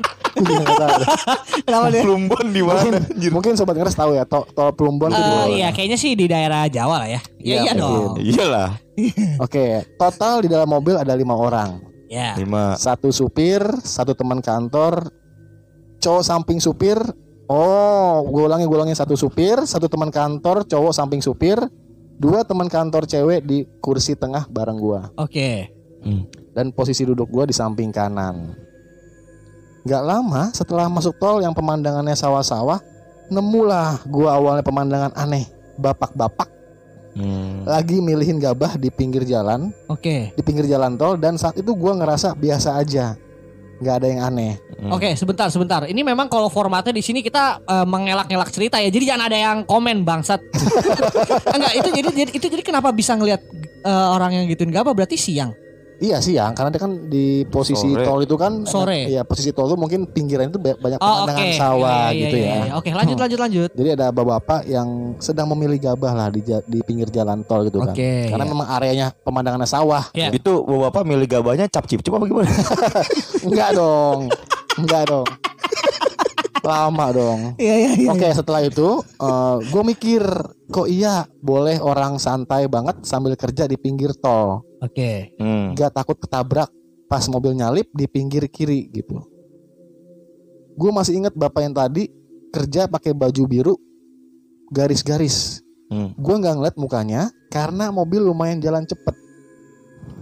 Kenapa 1.66 1.88
deh? 1.90 2.04
Plumbon 2.04 2.46
di 2.50 2.62
mana? 2.62 2.82
mungkin, 2.82 3.32
mungkin 3.32 3.52
sobat 3.54 3.76
ngeres 3.76 3.94
tahu 3.94 4.14
ya 4.14 4.24
tol, 4.24 4.46
tol 4.50 4.72
Plumbon 4.72 5.10
di 5.10 5.16
Eh, 5.16 5.24
mana. 5.24 5.46
iya 5.50 5.68
kayaknya 5.70 5.98
sih 5.98 6.14
di 6.14 6.26
daerah 6.26 6.66
Jawa 6.68 7.06
lah 7.06 7.10
ya. 7.10 7.22
Iya 7.38 7.56
Iya, 7.56 7.60
iya 7.62 7.72
dong. 7.74 8.14
Iyalah. 8.18 8.70
Oke, 9.46 9.66
total 9.96 10.44
di 10.44 10.48
dalam 10.48 10.68
mobil 10.68 10.96
ada 10.96 11.14
lima 11.14 11.34
orang. 11.34 11.80
Ya. 12.10 12.34
Lima. 12.36 12.74
Satu 12.76 13.10
supir, 13.10 13.62
satu 13.80 14.12
teman 14.14 14.40
kantor, 14.40 15.08
cowok 15.98 16.24
samping 16.24 16.58
supir. 16.58 16.98
Oh, 17.46 18.22
gue 18.26 18.46
ulangi, 18.46 18.66
gue 18.66 18.78
ulangi 18.78 18.94
satu 18.94 19.18
supir, 19.18 19.58
satu 19.64 19.90
teman 19.90 20.14
kantor, 20.14 20.66
cowok 20.66 20.94
samping 20.94 21.18
supir, 21.18 21.58
dua 22.14 22.44
teman 22.44 22.68
kantor 22.68 23.08
cewek 23.08 23.42
di 23.42 23.64
kursi 23.80 24.14
tengah 24.14 24.46
bareng 24.46 24.76
gua 24.76 25.08
Oke. 25.16 25.72
dan 26.52 26.70
posisi 26.70 27.02
duduk 27.02 27.26
gua 27.26 27.48
di 27.48 27.56
samping 27.56 27.90
kanan. 27.90 28.54
Gak 29.84 30.04
lama 30.04 30.52
setelah 30.52 30.88
masuk 30.88 31.16
tol 31.16 31.40
yang 31.40 31.56
pemandangannya 31.56 32.14
sawah-sawah, 32.14 32.80
nemulah 33.28 34.04
gua 34.06 34.36
awalnya 34.36 34.64
pemandangan 34.64 35.14
aneh. 35.16 35.48
Bapak-bapak 35.76 36.60
Hmm. 37.10 37.66
lagi 37.66 38.00
milihin 38.00 38.38
gabah 38.38 38.78
di 38.78 38.88
pinggir 38.88 39.26
jalan, 39.26 39.74
Oke. 39.90 40.30
di 40.30 40.42
pinggir 40.46 40.70
jalan 40.70 40.94
tol 40.94 41.18
dan 41.18 41.36
saat 41.36 41.58
itu 41.58 41.74
gua 41.74 41.98
ngerasa 41.98 42.38
biasa 42.38 42.78
aja. 42.78 43.18
nggak 43.80 43.96
ada 43.96 44.08
yang 44.12 44.22
aneh. 44.28 44.54
Hmm. 44.76 44.92
Oke, 44.92 45.16
sebentar, 45.16 45.48
sebentar. 45.48 45.88
Ini 45.88 46.04
memang 46.04 46.28
kalau 46.28 46.52
formatnya 46.52 46.92
di 46.92 47.00
sini 47.00 47.24
kita 47.24 47.64
eh, 47.64 47.88
mengelak-ngelak 47.88 48.52
cerita 48.52 48.76
ya. 48.76 48.92
Jadi 48.92 49.08
jangan 49.08 49.32
ada 49.32 49.38
yang 49.40 49.58
komen 49.64 50.04
bangsat. 50.04 50.44
Enggak, 51.56 51.74
itu 51.80 51.90
jadi, 51.96 52.10
jadi 52.12 52.32
itu 52.36 52.46
jadi 52.52 52.60
kenapa 52.60 52.92
bisa 52.92 53.16
ngelihat 53.16 53.40
eh, 53.88 54.08
orang 54.12 54.36
yang 54.36 54.44
gituin 54.52 54.68
gak 54.70 54.84
apa 54.84 54.92
berarti 54.92 55.16
siang. 55.16 55.56
Iya 56.00 56.24
siang 56.24 56.56
karena 56.56 56.72
dia 56.72 56.80
kan 56.80 56.92
di 57.06 57.44
posisi 57.44 57.92
Sore. 57.92 58.08
tol 58.08 58.24
itu 58.24 58.36
kan 58.40 58.64
Sore. 58.64 59.04
Iya 59.06 59.28
posisi 59.28 59.52
tol 59.52 59.68
itu 59.68 59.76
mungkin 59.76 60.08
pinggiran 60.08 60.48
itu 60.48 60.56
ba- 60.56 60.80
banyak 60.80 60.96
Oh, 60.98 61.28
pemandangan 61.28 61.48
sawah 61.54 62.08
Iya, 62.08 62.08
iya, 62.08 62.22
gitu 62.24 62.36
iya, 62.36 62.48
ya. 62.48 62.56
iya. 62.56 62.72
Oke, 62.80 62.90
lanjut 62.96 63.18
lanjut 63.20 63.40
lanjut. 63.40 63.70
Jadi 63.76 63.90
ada 63.92 64.06
bapak-bapak 64.10 64.62
yang 64.66 64.88
sedang 65.20 65.52
memilih 65.52 65.76
gabah 65.78 66.14
lah 66.16 66.28
di 66.32 66.40
di 66.42 66.80
pinggir 66.82 67.12
jalan 67.12 67.44
tol 67.44 67.68
gitu 67.68 67.84
kan. 67.84 67.92
Oke. 67.92 68.32
Karena 68.32 68.44
iya. 68.44 68.52
memang 68.52 68.68
areanya 68.70 69.08
pemandangannya 69.12 69.68
sawah. 69.68 70.08
Ya. 70.16 70.32
Itu 70.32 70.64
bapak 70.64 71.04
milih 71.04 71.28
gabahnya 71.28 71.68
cap 71.68 71.84
cip 71.84 72.00
cip 72.00 72.16
apa 72.16 72.24
gimana? 72.24 72.48
Enggak 73.48 73.70
dong. 73.76 74.32
Enggak 74.80 75.04
dong. 75.06 75.28
Lama 76.60 77.06
dong. 77.12 77.40
Iya 77.56 77.76
iya 77.76 77.92
iya. 77.98 78.10
Oke 78.12 78.28
setelah 78.32 78.62
itu 78.62 79.04
gue 79.64 79.84
mikir 79.84 80.24
kok 80.70 80.88
iya 80.88 81.28
boleh 81.40 81.80
orang 81.80 82.16
santai 82.16 82.68
banget 82.68 83.04
sambil 83.04 83.36
kerja 83.36 83.66
di 83.66 83.76
pinggir 83.76 84.12
tol 84.14 84.64
Oke. 84.80 85.36
Hmm. 85.40 85.76
Gak 85.76 85.92
takut 85.96 86.16
ketabrak 86.16 86.72
pas 87.10 87.26
mobil 87.28 87.58
nyalip 87.58 87.90
di 87.92 88.06
pinggir 88.06 88.46
kiri 88.48 88.86
gitu 88.94 89.18
Gue 90.78 90.94
masih 90.94 91.20
inget 91.20 91.34
bapak 91.34 91.66
yang 91.66 91.76
tadi 91.76 92.08
kerja 92.54 92.86
pakai 92.86 93.12
baju 93.18 93.44
biru 93.50 93.76
garis-garis 94.70 95.66
Hmm. 95.90 96.14
Gue 96.22 96.38
nggak 96.38 96.54
ngeliat 96.54 96.78
mukanya 96.78 97.34
karena 97.50 97.90
mobil 97.90 98.22
lumayan 98.22 98.62
jalan 98.62 98.86
cepet 98.86 99.18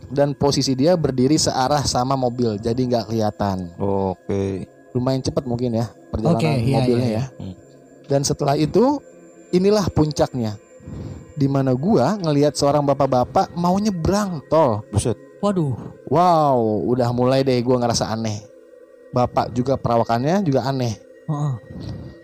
dan 0.07 0.31
posisi 0.31 0.71
dia 0.79 0.95
berdiri 0.95 1.35
searah 1.35 1.83
sama 1.83 2.15
mobil 2.15 2.55
jadi 2.55 2.79
nggak 2.79 3.11
kelihatan 3.11 3.67
Oke. 3.75 4.63
lumayan 4.95 5.19
cepet 5.19 5.43
mungkin 5.43 5.75
ya 5.75 5.91
perjalanan 6.07 6.39
Oke, 6.39 6.51
iya, 6.63 6.75
mobilnya 6.79 7.09
iya, 7.11 7.19
ya. 7.19 7.25
Hmm. 7.35 7.55
Dan 8.07 8.23
setelah 8.23 8.55
itu 8.55 9.03
inilah 9.51 9.91
puncaknya. 9.91 10.55
Di 11.38 11.46
mana 11.46 11.77
gua 11.77 12.17
ngelihat 12.17 12.58
seorang 12.58 12.82
bapak-bapak 12.82 13.53
mau 13.53 13.77
nyebrang 13.77 14.41
tol. 14.50 14.82
Buset. 14.89 15.13
Waduh. 15.38 15.77
Wow, 16.10 16.82
udah 16.89 17.13
mulai 17.13 17.46
deh 17.46 17.62
gua 17.62 17.77
ngerasa 17.77 18.10
aneh. 18.10 18.41
Bapak 19.13 19.53
juga 19.53 19.77
perawakannya 19.77 20.41
juga 20.41 20.65
aneh. 20.65 20.98
Heeh. 21.29 21.53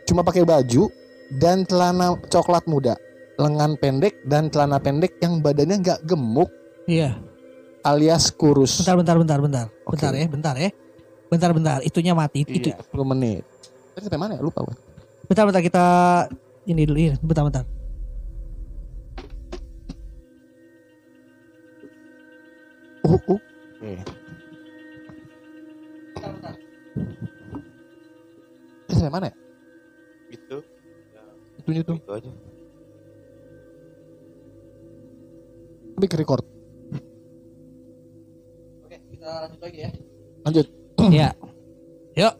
Cuma 0.10 0.25
pakai 0.25 0.41
baju 0.41 0.89
dan 1.38 1.62
celana 1.63 2.17
coklat 2.27 2.65
muda, 2.65 2.98
lengan 3.38 3.77
pendek 3.77 4.17
dan 4.25 4.50
celana 4.50 4.82
pendek 4.82 5.17
yang 5.22 5.39
badannya 5.39 5.77
nggak 5.79 6.00
gemuk 6.05 6.50
Iya. 6.89 7.15
alias 7.86 8.34
kurus. 8.34 8.82
Bentar 8.82 8.98
bentar 8.98 9.15
bentar 9.22 9.39
bentar. 9.39 9.65
Oke. 9.86 9.96
Bentar 10.00 10.13
ya, 10.17 10.25
bentar 10.27 10.55
ya. 10.58 10.70
Bentar 11.29 11.50
bentar, 11.50 11.77
itunya 11.82 12.13
mati. 12.13 12.46
Itu 12.46 12.70
Iya, 12.70 12.77
10 12.82 13.05
menit. 13.08 13.41
Tadi 13.93 14.03
sampai 14.05 14.22
mana 14.22 14.32
ya? 14.38 14.41
Lupa 14.41 14.62
gua. 14.65 14.75
bentar 15.24 15.48
bentar 15.48 15.62
kita 15.63 15.86
ini 16.67 16.82
dulu 16.84 16.98
ini. 17.00 17.15
Bentar 17.22 17.43
bentar. 17.48 17.63
Uh, 23.03 23.19
uh. 23.27 23.39
Oke. 23.83 23.93
Tadi 28.88 28.95
sampai 28.95 29.12
mana 29.12 29.25
ya? 29.27 29.36
Itu. 30.31 30.57
Itunya 31.60 31.81
tuh. 31.83 31.98
Itu 32.00 32.12
aja. 32.15 32.31
Tapi 35.93 36.05
ke 36.07 36.15
record. 36.15 36.43
Oke, 38.88 38.98
kita 39.13 39.27
lanjut 39.48 39.60
lagi 39.60 39.79
ya. 39.83 39.91
Lanjut. 40.48 40.67
ya. 41.19 41.29
Yuk. 42.15 42.33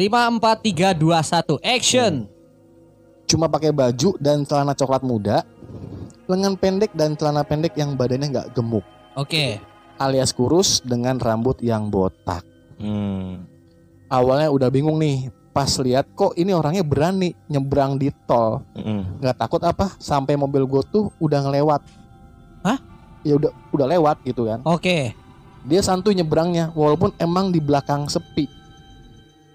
5 0.00 0.40
4 0.40 0.96
3 0.96 0.96
2 0.96 1.12
1 1.60 1.76
action. 1.76 2.12
Cuma 3.28 3.46
pakai 3.46 3.70
baju 3.70 4.18
dan 4.18 4.42
celana 4.42 4.74
coklat 4.74 5.06
muda, 5.06 5.46
lengan 6.26 6.58
pendek 6.58 6.90
dan 6.98 7.14
celana 7.14 7.46
pendek 7.46 7.78
yang 7.78 7.94
badannya 7.94 8.26
nggak 8.26 8.50
gemuk, 8.58 8.82
Oke. 9.14 9.62
Alias 10.00 10.32
kurus 10.32 10.80
dengan 10.80 11.20
rambut 11.20 11.60
yang 11.60 11.92
botak. 11.92 12.40
Hmm. 12.80 13.44
Awalnya 14.08 14.48
udah 14.48 14.72
bingung 14.72 14.96
nih, 14.96 15.28
pas 15.52 15.68
lihat 15.76 16.08
kok 16.16 16.32
ini 16.40 16.56
orangnya 16.56 16.80
berani 16.80 17.36
nyebrang 17.52 18.00
di 18.00 18.08
tol, 18.24 18.64
Hmm. 18.72 19.20
nggak 19.20 19.36
takut 19.36 19.60
apa? 19.60 19.92
Sampai 20.00 20.40
mobil 20.40 20.64
gue 20.64 20.82
tuh 20.88 21.12
udah 21.20 21.44
ngelewat. 21.44 21.84
Hah? 22.64 22.80
Ya 23.20 23.36
udah 23.36 23.52
udah 23.76 23.86
lewat 23.86 24.16
gitu 24.24 24.48
kan. 24.48 24.64
Oke. 24.64 25.12
Dia 25.68 25.84
santuy 25.84 26.16
nyebrangnya, 26.16 26.72
walaupun 26.72 27.12
emang 27.20 27.52
di 27.52 27.60
belakang 27.60 28.08
sepi. 28.08 28.48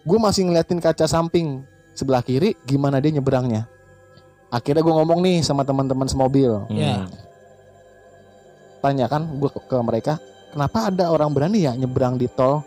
Gue 0.06 0.22
masih 0.22 0.46
ngeliatin 0.46 0.78
kaca 0.78 1.10
samping 1.10 1.66
sebelah 1.98 2.22
kiri, 2.22 2.54
gimana 2.70 3.02
dia 3.02 3.10
nyebrangnya. 3.10 3.66
Akhirnya 4.54 4.86
gue 4.86 4.94
ngomong 4.94 5.26
nih 5.26 5.42
sama 5.42 5.66
teman-teman 5.66 6.06
semobil. 6.06 6.70
Hmm. 6.70 6.78
Ya. 6.78 7.10
tanya 8.86 9.10
kan 9.10 9.26
gue 9.26 9.50
ke 9.50 9.78
mereka 9.82 10.22
kenapa 10.56 10.88
ada 10.88 11.12
orang 11.12 11.30
berani 11.30 11.68
ya 11.68 11.76
nyebrang 11.76 12.16
di 12.16 12.32
tol 12.32 12.64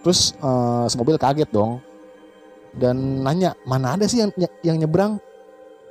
terus 0.00 0.32
eh, 0.34 0.84
semobil 0.88 1.14
kaget 1.14 1.52
dong 1.52 1.78
dan 2.72 2.96
nanya 3.20 3.52
mana 3.62 3.94
ada 3.94 4.08
sih 4.08 4.24
yang 4.24 4.32
yang 4.64 4.80
nyebrang 4.80 5.20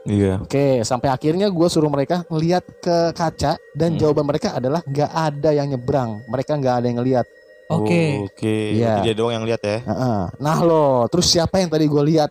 Iya. 0.02 0.42
oke 0.42 0.82
sampai 0.82 1.14
akhirnya 1.14 1.46
gue 1.46 1.68
suruh 1.70 1.86
mereka 1.86 2.26
ngeliat 2.26 2.66
ke 2.82 3.14
kaca 3.14 3.54
dan 3.78 3.90
Hmm. 3.94 4.00
jawaban 4.02 4.26
mereka 4.26 4.58
adalah 4.58 4.82
nggak 4.82 5.12
ada 5.14 5.50
yang 5.54 5.70
nyebrang 5.70 6.26
mereka 6.26 6.58
nggak 6.58 6.76
ada 6.82 6.86
yang 6.90 6.98
ngeliat 6.98 7.28
Oke. 7.72 8.28
Oke. 8.28 8.76
Iya. 8.76 9.00
Berarti 9.00 9.08
Dia 9.08 9.16
doang 9.16 9.32
yang 9.32 9.46
lihat 9.48 9.62
ya. 9.64 9.80
Heeh. 9.80 10.22
nah 10.42 10.60
loh 10.60 11.08
terus 11.08 11.30
siapa 11.30 11.62
yang 11.62 11.72
tadi 11.72 11.88
gue 11.88 12.04
lihat 12.04 12.28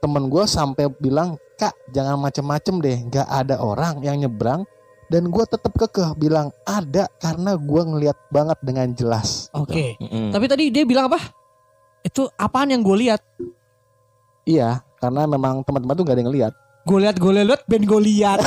temen 0.00 0.26
gue 0.26 0.44
sampai 0.48 0.90
bilang 0.96 1.36
kak 1.54 1.76
jangan 1.92 2.18
macem-macem 2.18 2.74
deh 2.80 2.98
nggak 3.06 3.22
ada 3.22 3.60
orang 3.60 4.00
yang 4.00 4.16
nyebrang 4.18 4.64
dan 5.06 5.26
gue 5.26 5.44
tetap 5.44 5.70
kekeh 5.70 6.14
bilang 6.14 6.50
ada 6.62 7.06
karena 7.16 7.54
gue 7.54 7.82
ngeliat 7.84 8.18
banget 8.28 8.58
dengan 8.60 8.90
jelas 8.90 9.46
Oke. 9.52 9.94
Mm-mm. 9.98 10.34
Tapi 10.34 10.46
tadi 10.46 10.64
dia 10.68 10.82
bilang 10.82 11.06
apa? 11.06 11.20
Itu 12.00 12.26
apaan 12.34 12.70
yang 12.70 12.82
gue 12.82 12.96
lihat? 13.02 13.22
iya 14.42 14.78
karena 14.96 15.26
memang 15.26 15.60
teman-teman 15.60 15.92
tuh 15.92 16.04
gak 16.04 16.14
ada 16.14 16.22
yang 16.22 16.30
ngeliat 16.30 16.54
Gue 16.86 17.02
lihat, 17.02 17.18
gue 17.18 17.32
lihat, 17.34 17.66
Ben 17.66 17.82
gue 17.82 17.98
lihat. 17.98 18.38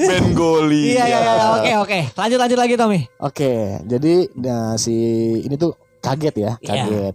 Ben 0.00 0.32
Goli. 0.32 0.96
Iya, 0.96 1.04
iya, 1.04 1.18
iya. 1.20 1.44
Oke, 1.52 1.72
oke. 1.76 1.98
Lanjut, 2.16 2.38
lanjut 2.40 2.58
lagi, 2.58 2.74
Tommy. 2.76 3.00
oke 3.20 3.52
jadi 3.84 4.14
nah, 4.34 4.76
si 4.76 4.96
ini 5.40 5.54
tuh 5.56 5.72
kaget 6.00 6.34
ya 6.36 6.52
Iya. 6.56 6.68
kaget 6.88 7.14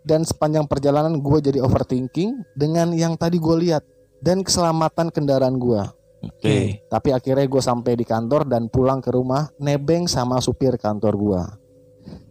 dan 0.00 0.22
sepanjang 0.22 0.64
perjalanan 0.64 1.18
gue 1.18 1.38
jadi 1.42 1.58
overthinking 1.60 2.40
dengan 2.54 2.94
yang 2.94 3.18
tadi 3.18 3.36
gue 3.36 3.56
lihat 3.58 3.82
dan 4.18 4.40
keselamatan 4.40 5.10
kendaraan 5.10 5.58
gue 5.58 5.82
Oke. 6.20 6.84
Tapi 6.84 7.08
akhirnya 7.16 7.46
gue 7.48 7.62
sampai 7.64 7.96
di 7.96 8.04
kantor 8.04 8.44
dan 8.44 8.68
pulang 8.68 9.00
ke 9.00 9.08
rumah 9.08 9.48
nebeng 9.56 10.04
sama 10.04 10.40
supir 10.44 10.76
kantor 10.76 11.14
gue. 11.16 11.42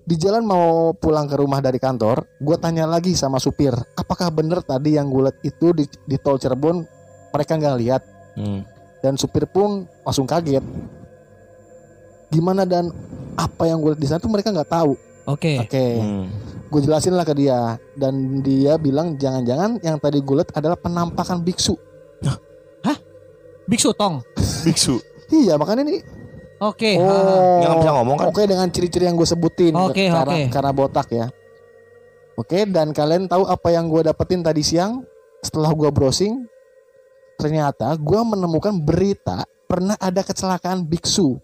Di 0.09 0.17
jalan 0.17 0.41
mau 0.41 0.93
pulang 0.97 1.29
ke 1.29 1.37
rumah 1.37 1.61
dari 1.61 1.77
kantor, 1.77 2.25
gue 2.41 2.57
tanya 2.57 2.89
lagi 2.89 3.13
sama 3.13 3.37
supir, 3.37 3.73
apakah 3.93 4.33
bener 4.33 4.65
tadi 4.65 4.97
yang 4.97 5.05
gue 5.13 5.29
lihat 5.29 5.37
itu 5.45 5.69
di, 5.73 5.85
di 5.85 6.17
tol 6.17 6.41
Cirebon 6.41 6.81
mereka 7.29 7.53
nggak 7.57 7.77
lihat? 7.77 8.01
Hmm. 8.33 8.65
Dan 9.05 9.21
supir 9.21 9.45
pun 9.45 9.85
langsung 10.01 10.25
kaget. 10.25 10.65
Gimana 12.29 12.65
dan 12.65 12.89
apa 13.37 13.69
yang 13.69 13.81
gue 13.81 13.93
lihat 13.93 14.01
di 14.01 14.07
sana 14.09 14.21
tuh 14.21 14.33
mereka 14.33 14.49
nggak 14.49 14.69
tahu. 14.69 14.93
Oke. 15.29 15.61
Oke, 15.61 15.85
Hmm. 16.01 16.25
gue 16.73 16.81
jelasin 16.81 17.13
lah 17.13 17.25
ke 17.25 17.33
dia 17.37 17.77
dan 17.93 18.41
dia 18.41 18.81
bilang 18.81 19.13
jangan-jangan 19.13 19.77
yang 19.85 20.01
tadi 20.01 20.21
gue 20.25 20.35
lihat 20.41 20.53
adalah 20.57 20.77
penampakan 20.77 21.45
biksu. 21.45 21.77
Biksu 23.69 23.93
Tong. 23.93 24.25
Biksu. 24.65 24.97
Iya 25.29 25.55
makanya 25.55 25.85
ini 25.85 26.01
Oke. 26.59 26.99
Oh, 26.99 27.07
ha. 27.07 27.63
Yang 27.63 27.73
bisa 27.79 27.91
ngomong 27.95 28.15
kan? 28.19 28.25
Oke 28.27 28.43
dengan 28.43 28.67
ciri-ciri 28.67 29.07
yang 29.07 29.15
gue 29.15 29.23
sebutin 29.23 29.71
Oke, 29.79 30.11
karena 30.11 30.35
oke. 30.35 30.51
karena 30.51 30.71
botak 30.75 31.07
ya. 31.07 31.27
Oke 32.35 32.67
dan 32.67 32.91
kalian 32.91 33.31
tahu 33.31 33.47
apa 33.47 33.71
yang 33.71 33.87
gue 33.87 34.03
dapetin 34.03 34.43
tadi 34.43 34.59
siang 34.59 34.99
setelah 35.39 35.71
gue 35.71 35.87
browsing 35.87 36.43
ternyata 37.39 37.95
gue 37.95 38.21
menemukan 38.27 38.75
berita 38.75 39.47
pernah 39.63 39.95
ada 39.95 40.19
kecelakaan 40.19 40.83
biksu 40.83 41.39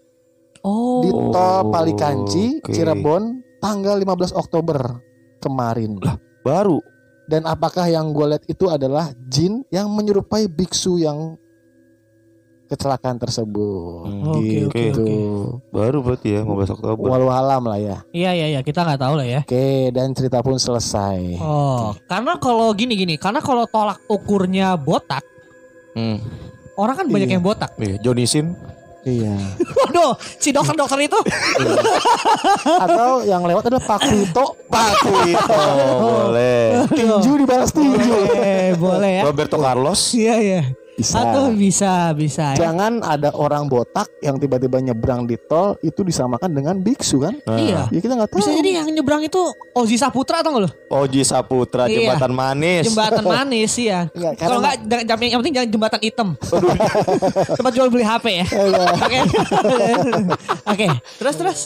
Oh. 0.66 0.98
di 0.98 1.14
tol 1.30 1.70
Palikanci 1.70 2.58
oke. 2.58 2.74
Cirebon 2.74 3.38
tanggal 3.62 4.02
15 4.02 4.34
Oktober 4.34 4.98
kemarin. 5.38 5.94
Baru. 6.42 6.82
Dan 7.24 7.46
apakah 7.46 7.86
yang 7.86 8.10
gue 8.10 8.26
lihat 8.34 8.44
itu 8.50 8.66
adalah 8.66 9.14
jin 9.30 9.62
yang 9.70 9.86
menyerupai 9.88 10.50
biksu 10.50 10.98
yang 10.98 11.38
kecelakaan 12.66 13.16
tersebut? 13.16 14.04
Hmm, 14.04 14.26
Oke, 14.28 14.66
oke, 14.66 14.80
gitu. 14.84 15.00
oke. 15.00 15.14
Baru 15.70 15.98
berarti 16.00 16.28
ya 16.32 16.40
15 16.42 16.74
Oktober. 16.74 17.06
Walau 17.06 17.30
alam 17.30 17.62
lah 17.62 17.78
ya. 17.78 17.96
Iya 18.10 18.30
iya 18.32 18.46
iya 18.48 18.60
kita 18.60 18.82
nggak 18.82 19.00
tahu 19.00 19.14
lah 19.16 19.26
ya. 19.26 19.40
Oke, 19.42 19.66
dan 19.90 20.12
cerita 20.12 20.38
pun 20.38 20.54
selesai. 20.54 21.38
Oh, 21.38 21.94
karena 22.04 22.36
kalau 22.36 22.68
gini 22.72 22.94
gini, 22.94 23.14
karena 23.14 23.38
kalau 23.38 23.64
tolak 23.64 24.02
ukurnya 24.06 24.74
botak, 24.74 25.22
Hmm. 25.92 26.20
orang 26.74 26.94
kan 26.94 27.06
banyak 27.06 27.26
Iya. 27.26 27.34
yang 27.34 27.42
botak. 27.42 27.70
Iya, 27.76 27.96
Jonisin. 28.00 28.52
Iya. 29.02 29.38
Waduh, 29.80 30.12
si 30.18 30.50
dokter-dokter 30.50 30.98
itu. 31.00 31.14
Atau 32.76 33.22
yang 33.22 33.42
lewat 33.42 33.64
adalah 33.64 33.84
Pak 33.86 34.00
Kuto, 34.02 34.46
Paku 34.66 35.14
itu 35.24 35.54
boleh. 35.96 36.84
tinju 36.90 37.32
dibalas 37.38 37.70
tinju. 37.70 37.96
Boleh, 38.02 38.74
boleh 38.74 39.10
ya. 39.16 39.22
Roberto 39.22 39.56
Carlos. 39.56 40.00
Iya 40.10 40.34
iya. 40.36 40.60
Bisa. 40.96 41.20
Atau 41.20 41.52
bisa 41.52 41.92
bisa 42.12 42.56
ya. 42.56 42.66
Jangan 42.66 43.04
ada 43.04 43.28
orang 43.30 43.68
botak 43.68 44.08
yang 44.18 44.36
tiba-tiba 44.36 44.80
nyebrang 44.80 45.24
di 45.24 45.36
tol 45.38 45.76
itu 45.80 46.00
disamakan 46.00 46.48
dengan 46.48 46.72
biksu 46.74 47.20
kan? 47.20 47.36
Nah, 47.42 47.52
Iya. 47.54 47.82
Ya 47.90 48.00
kita 48.00 48.16
nggak 48.16 48.28
tahu. 48.28 48.40
Bisa 48.40 48.50
jadi 48.50 48.70
yang 48.80 48.88
nyebrang 48.90 49.20
itu 49.20 49.36
Ozi 49.72 49.94
Saputra 49.94 50.40
atau 50.40 50.50
enggak 50.50 50.64
lo? 50.64 50.70
Oji 50.96 51.20
Saputra 51.20 51.84
Iya. 51.84 52.16
jembatan 52.16 52.32
manis. 52.32 52.84
Jembatan 52.86 53.24
manis 53.34 53.72
ya. 53.76 54.08
Iya, 54.10 54.30
Kalau 54.34 54.58
enggak 54.58 54.76
jangan- 54.82 55.06
jangan- 55.06 55.28
yang 55.28 55.40
penting 55.40 55.54
jangan 55.54 55.68
jembatan 55.70 56.00
hitam. 56.00 56.28
Tempat 57.60 57.72
jual 57.72 57.88
beli 57.88 58.02
HP 58.02 58.24
ya. 58.34 58.46
Oke. 59.04 59.20
Oke. 60.66 60.86
Terus 61.18 61.34
terus. 61.36 61.60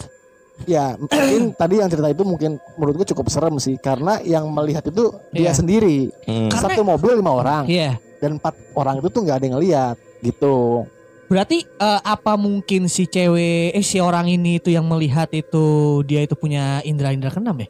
Ya 0.63 0.93
mungkin 0.93 1.55
tadi 1.61 1.75
yang 1.79 1.89
cerita 1.89 2.09
itu 2.09 2.23
mungkin 2.23 2.51
menurut 2.77 2.95
gue 2.99 3.09
cukup 3.09 3.31
serem 3.31 3.57
sih 3.57 3.79
karena 3.79 4.21
yang 4.21 4.45
melihat 4.51 4.85
itu 4.85 5.09
dia 5.31 5.49
Iya. 5.49 5.53
sendiri. 5.55 6.13
Hmm. 6.27 6.51
Satu 6.51 6.83
mobil 6.83 7.17
lima 7.17 7.33
orang 7.33 7.65
Iya. 7.65 7.97
Dan 8.21 8.37
empat 8.37 8.55
orang 8.77 9.01
itu 9.01 9.09
tuh 9.09 9.21
nggak 9.25 9.37
ada 9.41 9.47
yang 9.49 9.59
lihat 9.59 9.97
gitu. 10.21 10.85
Berarti 11.31 11.63
eh, 11.63 12.01
apa 12.03 12.35
mungkin 12.35 12.91
si 12.91 13.07
cewek 13.07 13.73
eh 13.75 13.85
si 13.87 14.03
orang 14.03 14.29
ini 14.29 14.61
itu 14.61 14.75
yang 14.75 14.85
melihat 14.85 15.31
itu 15.33 16.01
dia 16.05 16.27
itu 16.27 16.35
punya 16.37 16.85
indera-indera 16.85 17.33
keenam 17.33 17.57
ya? 17.57 17.69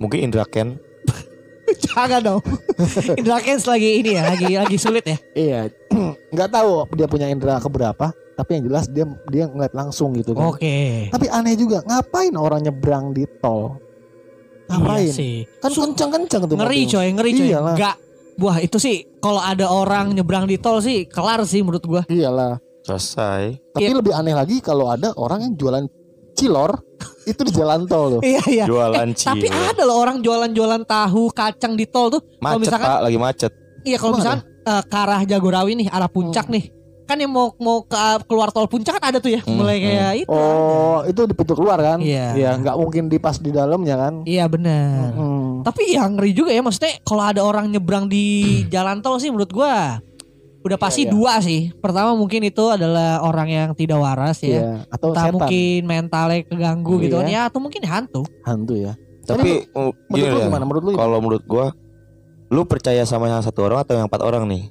Mungkin 0.00 0.18
Indra 0.24 0.48
Ken. 0.48 0.80
Jangan 1.84 2.20
dong. 2.24 2.42
Indra 3.20 3.38
Kens 3.44 3.68
lagi 3.68 4.00
ini 4.00 4.16
ya, 4.16 4.22
lagi 4.32 4.56
lagi 4.56 4.76
sulit 4.80 5.04
ya. 5.04 5.18
Iya, 5.36 5.60
nggak 6.34 6.48
tahu 6.50 6.88
dia 6.96 7.06
punya 7.06 7.26
indera 7.28 7.60
keberapa, 7.60 8.10
tapi 8.34 8.50
yang 8.56 8.64
jelas 8.72 8.88
dia 8.88 9.04
dia 9.28 9.44
ngeliat 9.46 9.74
langsung 9.76 10.16
gitu 10.16 10.32
kan. 10.32 10.50
Oke. 10.50 11.10
Tapi 11.12 11.26
aneh 11.28 11.54
juga, 11.54 11.84
ngapain 11.84 12.32
orang 12.34 12.64
nyebrang 12.64 13.12
di 13.12 13.28
tol? 13.38 13.76
Ngapain? 14.70 15.10
Iya 15.10 15.12
sih. 15.12 15.36
kan 15.58 15.70
kencang-kencang 15.70 16.42
tuh. 16.46 16.56
Ngeri 16.56 16.80
mobil. 16.86 16.92
coy, 16.94 17.08
ngeri 17.10 17.30
coy. 17.34 17.46
Iyalah. 17.50 17.74
Enggak. 17.76 17.96
Wah, 18.36 18.56
itu 18.56 18.76
sih 18.76 19.02
kalau 19.18 19.38
ada 19.38 19.66
orang 19.66 20.12
nyebrang 20.12 20.44
di 20.44 20.56
tol 20.56 20.78
sih 20.78 21.04
kelar 21.04 21.42
sih 21.42 21.60
menurut 21.60 21.82
gua. 21.82 22.02
Iyalah. 22.06 22.60
Selesai. 22.80 23.60
Tapi 23.70 23.82
Iya. 23.82 23.96
lebih 23.96 24.12
aneh 24.12 24.32
lagi 24.32 24.56
kalau 24.58 24.86
ada 24.86 25.12
orang 25.14 25.42
yang 25.42 25.52
jualan 25.54 25.84
cilor 26.32 26.80
itu 27.30 27.40
di 27.42 27.52
jalan 27.52 27.84
tol 27.84 28.06
loh. 28.10 28.20
Iya, 28.20 28.42
iya. 28.46 28.64
Jualan 28.64 29.08
Eh, 29.08 29.16
tapi 29.16 29.46
ada 29.46 29.82
loh 29.82 29.96
orang 29.96 30.18
jualan-jualan 30.18 30.82
tahu 30.84 31.28
kacang 31.30 31.74
di 31.74 31.84
tol 31.84 32.08
tuh. 32.10 32.20
Kalau 32.20 32.40
Macet 32.40 32.60
misalkan 32.62 32.88
pak, 32.88 33.00
lagi 33.02 33.18
macet. 33.18 33.52
iya 33.82 33.96
kalau 33.96 34.12
misalkan 34.14 34.40
eh, 34.60 34.82
ke 34.82 34.96
arah 34.98 35.20
Jagorawi 35.22 35.72
nih, 35.74 35.88
arah 35.88 36.06
puncak 36.06 36.46
Hmm. 36.46 36.54
nih. 36.54 36.64
Kan 37.02 37.18
yang 37.18 37.28
mau 37.28 37.50
mau 37.56 37.82
ke 37.82 37.96
keluar 38.24 38.48
tol 38.48 38.64
puncak 38.64 38.94
kan 38.94 39.04
ada 39.04 39.18
tuh 39.18 39.32
ya, 39.32 39.40
Hmm, 39.40 39.56
mulai 39.56 39.76
kayak 39.78 40.12
itu. 40.20 40.30
Oh, 40.30 41.02
itu 41.02 41.20
di 41.20 41.34
pintu 41.34 41.52
keluar 41.52 41.74
kan? 41.76 41.98
Iya. 41.98 42.26
Iya, 42.32 42.50
nggak 42.56 42.76
mungkin 42.76 43.02
di 43.06 43.18
pas 43.18 43.34
di 43.36 43.50
dalamnya 43.50 43.96
kan? 43.98 44.14
Iya 44.22 44.46
benar. 44.46 45.10
Hmm. 45.10 45.39
Tapi 45.62 45.82
yang 45.94 46.16
ngeri 46.16 46.32
juga 46.32 46.50
ya 46.50 46.60
maksudnya 46.60 46.98
kalau 47.02 47.24
ada 47.24 47.40
orang 47.40 47.68
nyebrang 47.68 48.06
di 48.06 48.24
jalan 48.68 49.00
tol 49.00 49.16
sih 49.16 49.28
menurut 49.28 49.50
gua 49.50 50.00
udah 50.60 50.76
pasti 50.76 51.04
Iya, 51.04 51.08
iya. 51.08 51.12
dua 51.16 51.32
sih. 51.40 51.60
Pertama 51.80 52.12
mungkin 52.12 52.44
itu 52.44 52.64
adalah 52.68 53.24
orang 53.24 53.48
yang 53.48 53.68
tidak 53.72 53.96
waras 53.96 54.44
ya. 54.44 54.60
Iya, 54.60 54.70
atau 54.92 55.08
Entah 55.10 55.24
setan 55.24 55.34
mungkin 55.40 55.80
mentalnya 55.88 56.40
keganggu 56.44 56.94
gitu 57.00 57.14
kan 57.16 57.26
Iya. 57.26 57.40
ya 57.40 57.48
atau 57.48 57.58
mungkin 57.64 57.80
hantu. 57.88 58.22
hantu 58.44 58.74
ya. 58.76 58.92
Tapi 59.24 59.64
uh, 59.72 59.88
Menurut 59.88 60.12
gini 60.12 60.28
lu 60.28 60.36
ya. 60.36 60.46
gimana? 60.52 60.64
Menurut 60.68 60.82
lu? 60.84 60.92
Kalau 60.94 61.18
menurut 61.18 61.44
gua, 61.48 61.66
lu 62.48 62.62
percaya 62.68 63.00
sama 63.04 63.32
yang 63.32 63.40
satu 63.40 63.64
orang 63.64 63.80
atau 63.80 63.96
yang 63.96 64.04
empat 64.04 64.20
orang 64.20 64.44
nih? 64.44 64.68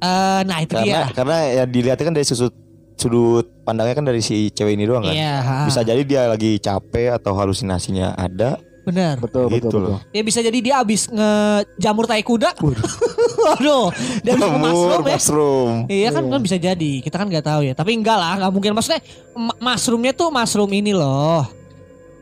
Eh 0.00 0.40
nah 0.44 0.58
itu 0.60 0.74
Karena 0.76 0.84
dia. 0.84 1.12
karena 1.12 1.36
ya 1.44 1.64
dilihatnya 1.64 2.04
kan 2.04 2.14
dari 2.16 2.26
sudut 2.26 2.54
sudut 2.94 3.46
pandangnya 3.64 3.94
kan 3.96 4.06
dari 4.06 4.20
si 4.20 4.48
cewek 4.48 4.76
ini 4.76 4.84
doang 4.84 5.02
kan. 5.02 5.12
Iya, 5.12 5.34
ha. 5.40 5.56
Bisa 5.66 5.80
jadi 5.82 6.02
dia 6.04 6.22
lagi 6.24 6.56
capek 6.56 7.16
atau 7.16 7.34
halusinasinya 7.34 8.14
ada. 8.14 8.56
Benar. 8.84 9.16
Betul, 9.16 9.48
Gitu 9.48 9.66
betul, 9.66 9.80
loh. 9.82 9.98
betul. 9.98 10.12
Ya 10.12 10.22
bisa 10.22 10.38
jadi 10.38 10.58
dia 10.60 10.74
habis 10.76 11.08
ngejamur 11.08 12.04
tai 12.04 12.20
kuda. 12.20 12.52
Waduh, 12.54 13.88
dia 14.22 14.32
habis 14.32 14.50
mushroom 14.54 15.02
ya. 15.02 15.10
mushroom. 15.10 15.72
Iya 15.86 16.08
kan, 16.10 16.22
Iya. 16.22 16.30
kan 16.30 16.40
bisa 16.40 16.56
jadi. 16.56 16.92
Kita 17.00 17.16
kan 17.16 17.26
nggak 17.26 17.44
tahu 17.44 17.60
ya. 17.62 17.72
Tapi 17.72 17.90
enggak 17.92 18.14
lah, 18.14 18.36
nggak 18.36 18.50
mungkin. 18.50 18.70
Maksudnya 18.72 19.00
ma- 19.32 19.58
mushroomnya 19.58 20.12
tuh 20.12 20.28
mushroom 20.28 20.70
ini 20.70 20.92
loh. 20.92 21.42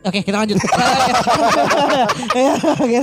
Oke 0.01 0.19
kita 0.19 0.35
lanjut. 0.37 0.59
Iya. 2.33 2.53
Iya, 2.83 3.01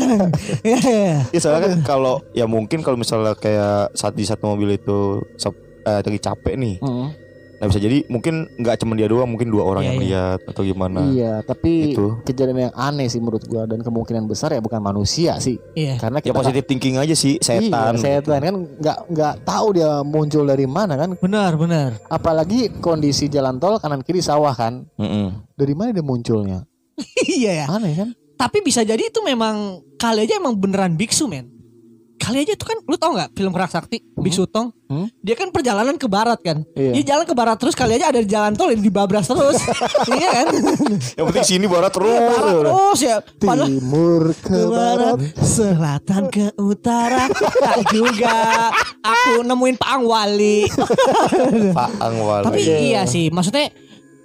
iya. 0.62 1.16
Iya 1.26 1.40
soalnya 1.40 1.60
kan 1.66 1.74
kalau 1.82 2.20
ya 2.30 2.44
mungkin 2.44 2.80
kalau 2.80 2.96
misalnya 2.96 3.32
kayak 3.34 3.94
saat 3.94 4.12
di 4.12 4.24
satu 4.24 4.48
mobil 4.48 4.74
itu 4.74 5.24
eh, 5.80 6.00
lagi 6.00 6.18
capek 6.18 6.54
nih. 6.56 6.76
Hmm. 6.78 7.08
Nah 7.60 7.68
bisa 7.68 7.76
jadi 7.76 8.08
mungkin 8.08 8.48
nggak 8.56 8.80
cuma 8.80 8.96
dia 8.96 9.04
doang, 9.04 9.28
mungkin 9.28 9.52
dua 9.52 9.68
orang 9.68 9.84
Iya, 9.84 9.88
yang 9.92 9.98
iya. 9.98 10.04
lihat 10.08 10.40
atau 10.48 10.62
gimana. 10.64 11.00
Iya, 11.06 11.32
tapi 11.44 11.92
Gitu. 11.92 12.16
kejadian 12.24 12.72
yang 12.72 12.74
aneh 12.74 13.04
sih 13.04 13.20
menurut 13.20 13.44
gua 13.44 13.68
dan 13.68 13.84
kemungkinan 13.84 14.24
besar 14.24 14.56
ya 14.56 14.64
bukan 14.64 14.80
manusia 14.80 15.36
sih. 15.36 15.60
Iya. 15.76 16.00
Karena 16.00 16.24
Ya 16.24 16.32
kita 16.32 16.40
positif 16.40 16.64
thinking 16.64 16.96
aja 16.96 17.12
sih 17.12 17.36
setan. 17.36 18.00
Iya, 18.00 18.24
setan 18.24 18.40
kan 18.40 18.54
nggak 18.80 18.98
nggak 19.12 19.34
tahu 19.44 19.66
dia 19.76 20.00
muncul 20.00 20.48
dari 20.48 20.64
mana 20.64 20.96
kan. 20.96 21.12
Benar, 21.14 21.52
benar. 21.54 21.90
Apalagi 22.08 22.72
kondisi 22.80 23.28
jalan 23.28 23.60
tol 23.60 23.76
kanan 23.76 24.00
kiri 24.00 24.24
sawah 24.24 24.56
kan. 24.56 24.88
Mm-mm. 24.96 25.44
Dari 25.52 25.76
mana 25.76 25.92
dia 25.92 26.00
munculnya? 26.00 26.64
iya 27.28 27.60
ya. 27.60 27.66
Aneh 27.68 27.92
kan? 27.92 28.08
Tapi 28.40 28.64
bisa 28.64 28.80
jadi 28.80 29.04
itu 29.04 29.20
memang 29.20 29.84
kali 30.00 30.24
aja 30.24 30.40
emang 30.40 30.56
beneran 30.56 30.96
biksu 30.96 31.28
men. 31.28 31.59
Kali 32.30 32.46
aja 32.46 32.54
itu 32.54 32.62
kan 32.62 32.78
lu 32.86 32.94
tau 32.94 33.10
nggak 33.10 33.34
film 33.34 33.50
Kerak 33.50 33.70
Sakti 33.74 33.98
Biksu 34.14 34.46
Tong? 34.46 34.70
Hmm. 34.86 35.10
Dia 35.18 35.34
kan 35.34 35.50
perjalanan 35.50 35.98
ke 35.98 36.06
barat 36.06 36.38
kan. 36.38 36.62
Iya. 36.78 36.94
Dia 36.94 37.02
jalan 37.14 37.26
ke 37.26 37.34
barat 37.34 37.58
terus 37.58 37.74
kali 37.74 37.98
aja 37.98 38.14
ada 38.14 38.22
jalan 38.22 38.54
tol 38.54 38.70
yang 38.70 38.78
dibabras 38.78 39.26
terus. 39.26 39.58
iya 40.14 40.30
kan? 40.30 40.46
Yang 41.18 41.24
penting 41.26 41.46
sini 41.46 41.66
barat 41.66 41.90
terus. 41.90 42.14
barat 42.14 42.54
terus 42.54 43.00
ya. 43.02 43.16
Padahal 43.42 43.66
Timur 43.66 44.22
ke 44.30 44.46
ke 44.46 44.60
barat. 44.70 45.14
barat, 45.18 45.18
selatan 45.42 46.22
ke 46.30 46.46
utara, 46.54 47.26
tak 47.34 47.78
juga 47.90 48.70
aku 49.02 49.42
nemuin 49.42 49.74
Pak 49.74 49.90
Wali. 50.06 50.70
Pak 51.74 51.90
Angwal. 51.98 52.46
Tapi 52.46 52.60
iya 52.62 53.10
sih, 53.10 53.26
maksudnya 53.34 53.74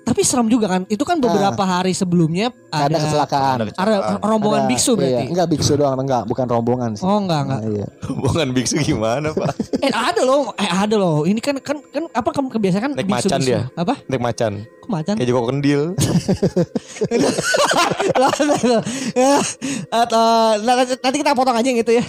tapi 0.05 0.21
serem 0.21 0.45
juga 0.45 0.69
kan. 0.69 0.85
Itu 0.85 1.01
kan 1.01 1.17
beberapa 1.17 1.59
hari 1.59 1.91
sebelumnya 1.91 2.53
Ada, 2.69 2.85
ada 2.87 2.97
kecelakaan. 3.01 3.57
Ada 3.57 3.71
ada 3.73 3.95
rombongan 4.21 4.63
Ada- 4.63 4.71
biksu 4.71 4.91
berarti. 4.93 5.11
Iya, 5.11 5.21
enggak 5.27 5.47
biksu 5.49 5.73
doang, 5.73 5.97
enggak, 5.97 6.23
bukan 6.23 6.45
rombongan 6.45 6.89
sih. 6.93 7.03
Oh 7.03 7.17
enggak 7.17 7.41
enggak. 7.43 7.59
Nah, 7.59 7.71
iya. 7.73 7.87
Hubungan 8.05 8.47
biksu 8.53 8.77
gimana 8.79 9.33
pak? 9.33 9.51
Eh 9.81 9.89
ada 9.89 10.21
loh, 10.21 10.53
eh 10.55 10.69
ada 10.69 10.95
loh. 10.95 11.25
Ini 11.25 11.41
kan 11.41 11.57
kan 11.59 11.81
kan 11.89 12.05
apa 12.07 12.29
ke- 12.29 12.53
kebiasaan 12.53 12.83
kan 12.85 12.91
Naik 12.93 13.09
macan 13.09 13.39
dia. 13.41 13.67
Apa? 13.73 13.97
Naik 14.05 14.21
macan. 14.21 14.51
Kok 14.85 14.89
macan? 14.93 15.13
Kayak 15.17 15.29
Joko 15.33 15.43
Kendil. 15.49 15.81
Ya, 19.15 19.35
atau 19.89 20.25
nanti 20.61 20.93
nanti 20.99 21.17
kita 21.17 21.33
potong 21.33 21.57
aja 21.57 21.65
yang 21.65 21.79
itu 21.79 21.91
ya. 21.91 22.03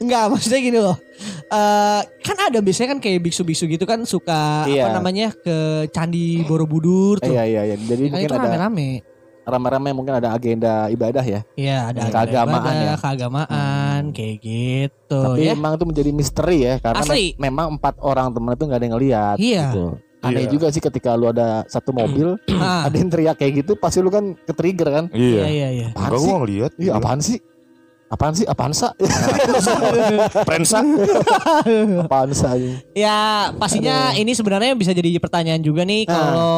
Enggak, 0.00 0.32
maksudnya 0.32 0.60
gini 0.60 0.78
loh. 0.80 0.96
Eh 1.46 2.02
kan 2.20 2.36
ada 2.42 2.58
biasanya 2.58 2.88
kan 2.90 3.00
kayak 3.00 3.22
biksu-biksu 3.22 3.64
gitu 3.66 3.82
kan 3.82 4.02
suka 4.02 4.66
Iya. 4.66 4.82
apa 4.84 4.98
namanya 4.98 5.30
ke 5.30 5.56
candi 5.88 6.42
Borobudur 6.42 7.18
tuh. 7.18 7.30
Iya, 7.30 7.42
iya, 7.44 7.60
iya. 7.64 7.76
Jadi 7.76 8.02
Kan 8.04 8.12
mungkin 8.12 8.26
itu 8.26 8.34
ada 8.34 8.42
rame-rame. 8.44 8.88
rame-rame 9.44 9.90
mungkin 9.92 10.12
ada 10.12 10.28
agenda 10.32 10.90
ibadah 10.90 11.22
ya. 11.22 11.40
Iya, 11.54 11.78
ada 11.88 12.00
Keagamaan 12.04 12.50
ibadah, 12.58 12.74
ya. 12.74 12.94
keagamaan 12.98 14.02
kayak 14.10 14.36
gitu 14.42 15.20
Tapi 15.22 15.40
ya. 15.40 15.54
emang 15.54 15.72
itu 15.72 15.84
menjadi 15.84 16.10
misteri 16.10 16.58
ya 16.60 16.74
karena 16.76 16.98
Asli. 17.00 17.14
me- 17.32 17.46
memang 17.46 17.66
empat 17.72 17.94
orang 18.00 18.26
teman 18.28 18.52
itu 18.52 18.64
nggak 18.64 18.74
ada 18.74 18.84
yang 18.84 18.94
ngelihat. 18.94 19.36
Iya. 19.38 19.64
Gitu. 19.70 19.86
Aneh 20.18 20.42
Iya. 20.42 20.50
juga 20.50 20.66
sih 20.68 20.82
ketika 20.82 21.14
lu 21.14 21.30
ada 21.30 21.62
satu 21.66 21.94
mobil 21.94 22.34
Ah, 22.50 22.82
ada 22.90 22.96
yang 22.96 23.06
teriak 23.06 23.38
kayak 23.38 23.62
gitu 23.62 23.78
pasti 23.78 24.02
lu 24.02 24.10
kan 24.10 24.34
ke 24.34 24.50
trigger 24.50 24.88
kan. 24.90 25.04
iya 25.14 25.46
iya 25.46 25.68
iya. 25.70 25.88
Apaan 25.90 26.02
Enggak 26.02 26.18
sih? 26.18 26.26
gua 26.26 26.36
ngeliat. 26.42 26.72
Iya 26.74 26.90
apaan 26.92 27.20
sih? 27.20 27.38
Apaan 28.06 28.32
sih? 28.32 28.46
Apaan 28.46 28.70
sa? 28.70 28.94
Prensa. 30.48 30.78
Apaan 32.00 32.30
sa? 32.30 32.54
Ya 32.94 33.50
pastinya 33.54 34.14
ini 34.14 34.30
sebenarnya 34.30 34.72
bisa 34.72 34.94
jadi 34.94 35.18
pertanyaan 35.18 35.58
juga 35.58 35.82
nih 35.82 36.06
Nah. 36.06 36.14
kalau 36.14 36.56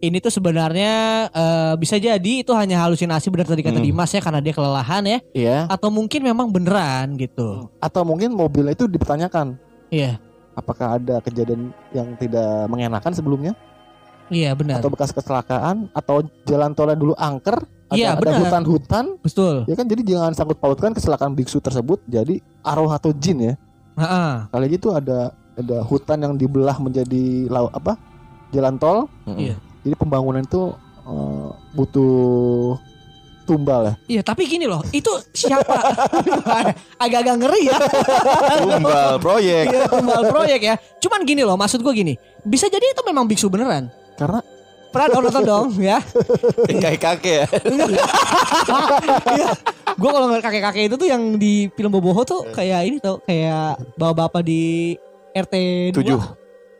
ini 0.00 0.18
tuh 0.18 0.32
sebenarnya 0.32 0.92
eh, 1.28 1.74
bisa 1.76 1.94
jadi 1.94 2.32
itu 2.40 2.50
hanya 2.52 2.80
halusinasi 2.80 3.28
benar 3.28 3.46
tadi 3.46 3.60
kata 3.60 3.78
Hmm. 3.78 3.86
Dimas 3.86 4.10
ya 4.10 4.18
karena 4.18 4.40
dia 4.40 4.50
kelelahan 4.50 5.02
ya 5.04 5.18
Iya. 5.32 5.58
atau 5.68 5.92
mungkin 5.92 6.24
memang 6.24 6.48
beneran 6.48 7.14
gitu. 7.14 7.68
Atau 7.78 8.02
mungkin 8.02 8.32
mobilnya 8.32 8.72
itu 8.72 8.88
dipertanyakan. 8.88 9.60
Iya. 9.92 10.16
Apakah 10.52 10.96
ada 10.96 11.20
kejadian 11.20 11.72
yang 11.92 12.16
tidak 12.16 12.68
mengenakan 12.68 13.12
sebelumnya? 13.12 13.52
Iya 14.32 14.56
benar. 14.56 14.80
Atau 14.80 14.88
bekas 14.88 15.12
kecelakaan? 15.12 15.92
Atau 15.92 16.24
jalan 16.42 16.72
tolnya 16.72 16.96
dulu 16.96 17.12
angker? 17.14 17.60
Ada, 17.86 17.94
Iya, 17.94 18.08
ada 18.16 18.20
benar. 18.24 18.40
hutan-hutan? 18.40 19.04
Betul. 19.20 19.54
Ya 19.68 19.76
kan 19.76 19.84
jadi 19.84 20.02
jangan 20.02 20.32
sangkut 20.32 20.56
pautkan 20.56 20.96
kecelakaan 20.96 21.36
biksu 21.36 21.60
tersebut 21.60 22.00
jadi 22.08 22.40
arwah 22.64 22.96
atau 22.96 23.12
jin 23.12 23.52
ya. 23.52 23.54
Heeh. 23.94 24.32
Kali 24.48 24.80
tuh 24.80 24.96
ada 24.96 25.30
ada 25.52 25.84
hutan 25.84 26.16
yang 26.18 26.32
dibelah 26.32 26.80
menjadi 26.80 27.46
lau 27.46 27.68
apa? 27.68 28.00
Jalan 28.48 28.80
tol. 28.80 29.04
Iya. 29.28 29.60
Jadi 29.84 29.94
pembangunan 29.94 30.40
itu 30.40 30.72
eh, 31.04 31.48
butuh 31.76 32.80
tumbal 33.42 33.82
ya. 33.84 33.94
Iya 34.08 34.22
tapi 34.22 34.46
gini 34.46 34.64
loh 34.64 34.80
itu 34.88 35.10
siapa 35.34 35.74
agak-agak 37.04 37.42
ngeri 37.42 37.62
ya 37.66 37.76
Tumbal 38.54 39.18
proyek. 39.18 39.64
Iya, 39.66 39.82
tumbal 39.90 40.22
proyek 40.30 40.60
ya 40.62 40.74
cuman 41.02 41.20
gini 41.26 41.42
loh 41.42 41.58
maksud 41.58 41.82
gue 41.82 41.90
gini 41.90 42.14
bisa 42.46 42.70
jadi 42.70 42.94
itu 42.94 43.02
memang 43.02 43.26
biksu 43.26 43.50
beneran 43.50 43.90
Karena 44.22 44.40
pernah 44.88 45.06
dong 45.08 45.22
nonton 45.24 45.42
dong 45.42 45.66
ya 45.90 45.98
Kayak 46.70 47.00
kakek 47.00 47.34
ya. 47.34 47.46
gue 49.92 50.10
kalau 50.10 50.26
ngeliat 50.26 50.42
kakek-kakek 50.42 50.84
itu 50.86 50.96
tuh 50.96 51.06
yang 51.06 51.22
di 51.34 51.52
film 51.70 51.90
Boboho 51.90 52.22
tuh 52.22 52.48
kayak 52.48 52.80
ini 52.84 52.96
tuh 52.98 53.20
kayak 53.22 53.80
bapak-bapak 53.94 54.42
di 54.42 54.94
RT 55.32 55.54
2 55.90 55.96
Tujuh. 55.96 56.20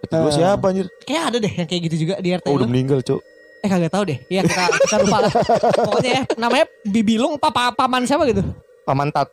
Itu 0.02 0.14
gua 0.18 0.30
siapa 0.30 0.66
anjir? 0.66 0.86
kayak 1.02 1.22
ada 1.24 1.36
deh 1.38 1.52
yang 1.52 1.64
kayak 1.64 1.82
gitu 1.86 1.96
juga 2.00 2.14
di 2.18 2.28
RT 2.32 2.46
Oh 2.46 2.54
udah 2.54 2.66
2 2.66 2.68
meninggal 2.68 3.00
cuk. 3.00 3.20
eh 3.58 3.70
kagak 3.70 3.90
tahu 3.90 4.04
deh 4.04 4.18
ya 4.26 4.42
kita 4.42 4.58
kita 4.76 4.96
lupa 4.98 5.18
lah 5.20 5.32
pokoknya 5.78 6.10
ya 6.12 6.22
namanya 6.36 6.66
Bibilung 6.82 7.38
papa 7.38 7.70
paman 7.70 8.02
siapa 8.02 8.26
gitu 8.26 8.42
Pamantat. 8.82 9.30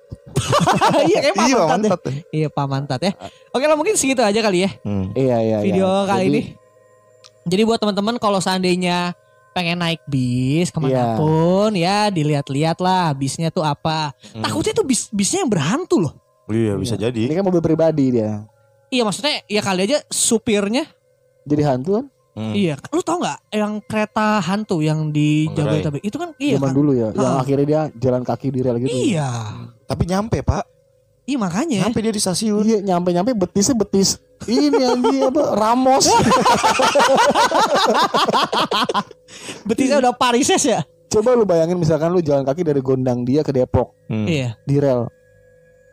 iya 1.09 1.19
kayak 1.19 1.35
Iya 1.41 1.57
paman 1.57 1.81
pamantat. 1.81 2.01
iya 2.29 2.47
pamantat 2.47 2.99
ya 3.01 3.11
oke 3.49 3.65
lah 3.65 3.73
mungkin 3.73 3.97
segitu 3.97 4.21
aja 4.21 4.37
kali 4.39 4.63
ya 4.63 4.69
Hmm. 4.79 5.09
iya 5.13 5.37
iya 5.41 5.57
video 5.59 5.89
iya. 5.89 6.05
kali 6.05 6.23
Jadi, 6.23 6.31
ini. 6.31 6.41
Jadi 7.49 7.61
buat 7.65 7.81
teman-teman 7.81 8.21
kalau 8.21 8.37
seandainya 8.37 9.17
pengen 9.51 9.81
naik 9.81 10.05
bis 10.05 10.69
ke 10.69 10.77
mana 10.77 11.17
pun 11.17 11.73
ya 11.73 12.13
dilihat-lihat 12.13 12.77
lah 12.79 13.11
bisnya 13.17 13.49
tuh 13.49 13.65
apa. 13.65 14.13
Hmm. 14.31 14.45
Takutnya 14.45 14.73
tuh 14.77 14.85
bis 14.85 15.09
bisnya 15.09 15.43
yang 15.43 15.51
berhantu 15.51 15.97
loh. 15.99 16.13
Iya 16.49 16.77
bisa 16.77 16.95
Ini 16.97 17.09
jadi. 17.09 17.21
kan 17.41 17.45
mobil 17.45 17.61
pribadi 17.61 18.13
dia. 18.13 18.45
Iya 18.93 19.01
maksudnya 19.05 19.41
ya 19.49 19.61
kali 19.65 19.89
aja 19.89 19.97
supirnya. 20.09 20.85
Jadi 21.49 21.61
hantu 21.65 21.91
kan 21.99 22.05
Hmm. 22.39 22.55
Iya, 22.55 22.79
lu 22.95 23.03
tau 23.03 23.19
nggak 23.19 23.51
yang 23.51 23.83
kereta 23.83 24.39
hantu 24.39 24.79
yang 24.79 25.11
di. 25.11 25.51
Jabodetabek 25.51 25.99
itu 26.07 26.15
kan 26.15 26.31
iya 26.39 26.55
zaman 26.55 26.71
kan? 26.71 26.77
dulu 26.79 26.91
ya. 26.95 27.07
Yang 27.11 27.35
akhirnya 27.35 27.65
dia 27.67 27.81
jalan 27.99 28.23
kaki 28.23 28.47
di 28.53 28.59
rel 28.63 28.77
gitu. 28.79 28.95
Iya, 28.95 29.29
Tapi 29.83 30.03
nyampe 30.07 30.39
pak. 30.39 30.63
Iya 31.29 31.37
makanya. 31.37 31.77
Nyampe 31.85 32.01
dia 32.01 32.09
di 32.09 32.17
stasiun. 32.17 32.65
Iya 32.65 32.79
nyampe-nyampe 32.83 33.37
betisnya 33.37 33.77
betis 33.77 34.17
ini 34.45 34.81
anjing 34.81 35.21
apa 35.23 35.41
Ramos. 35.53 36.09
Betisnya 39.65 39.99
udah 39.99 40.13
parises 40.13 40.63
ya. 40.63 40.81
Coba 41.09 41.33
lu 41.33 41.43
bayangin 41.43 41.75
misalkan 41.75 42.09
lu 42.09 42.21
jalan 42.21 42.41
kaki 42.43 42.61
dari 42.61 42.79
Gondang 42.79 43.21
dia 43.23 43.41
ke 43.41 43.49
Depok 43.49 43.93
Hmm. 44.05 44.25
Iya, 44.25 44.57
di 44.63 44.77
rel. 44.77 45.05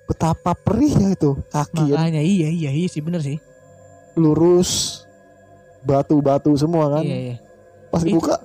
Betapa 0.06 0.54
perihnya 0.54 1.12
itu 1.12 1.36
kaki 1.50 1.90
ya. 1.90 1.96
makanya 1.98 2.22
iya 2.22 2.48
iya 2.48 2.70
iya 2.70 2.88
sih 2.88 3.02
bener 3.02 3.20
sih. 3.20 3.36
lurus 4.16 5.04
batu-batu 5.84 6.48
semua 6.56 6.88
kan. 6.88 7.04
Iya 7.04 7.16
iya. 7.18 7.36
Pas 7.92 8.00
Itu- 8.00 8.16
dibuka 8.16 8.40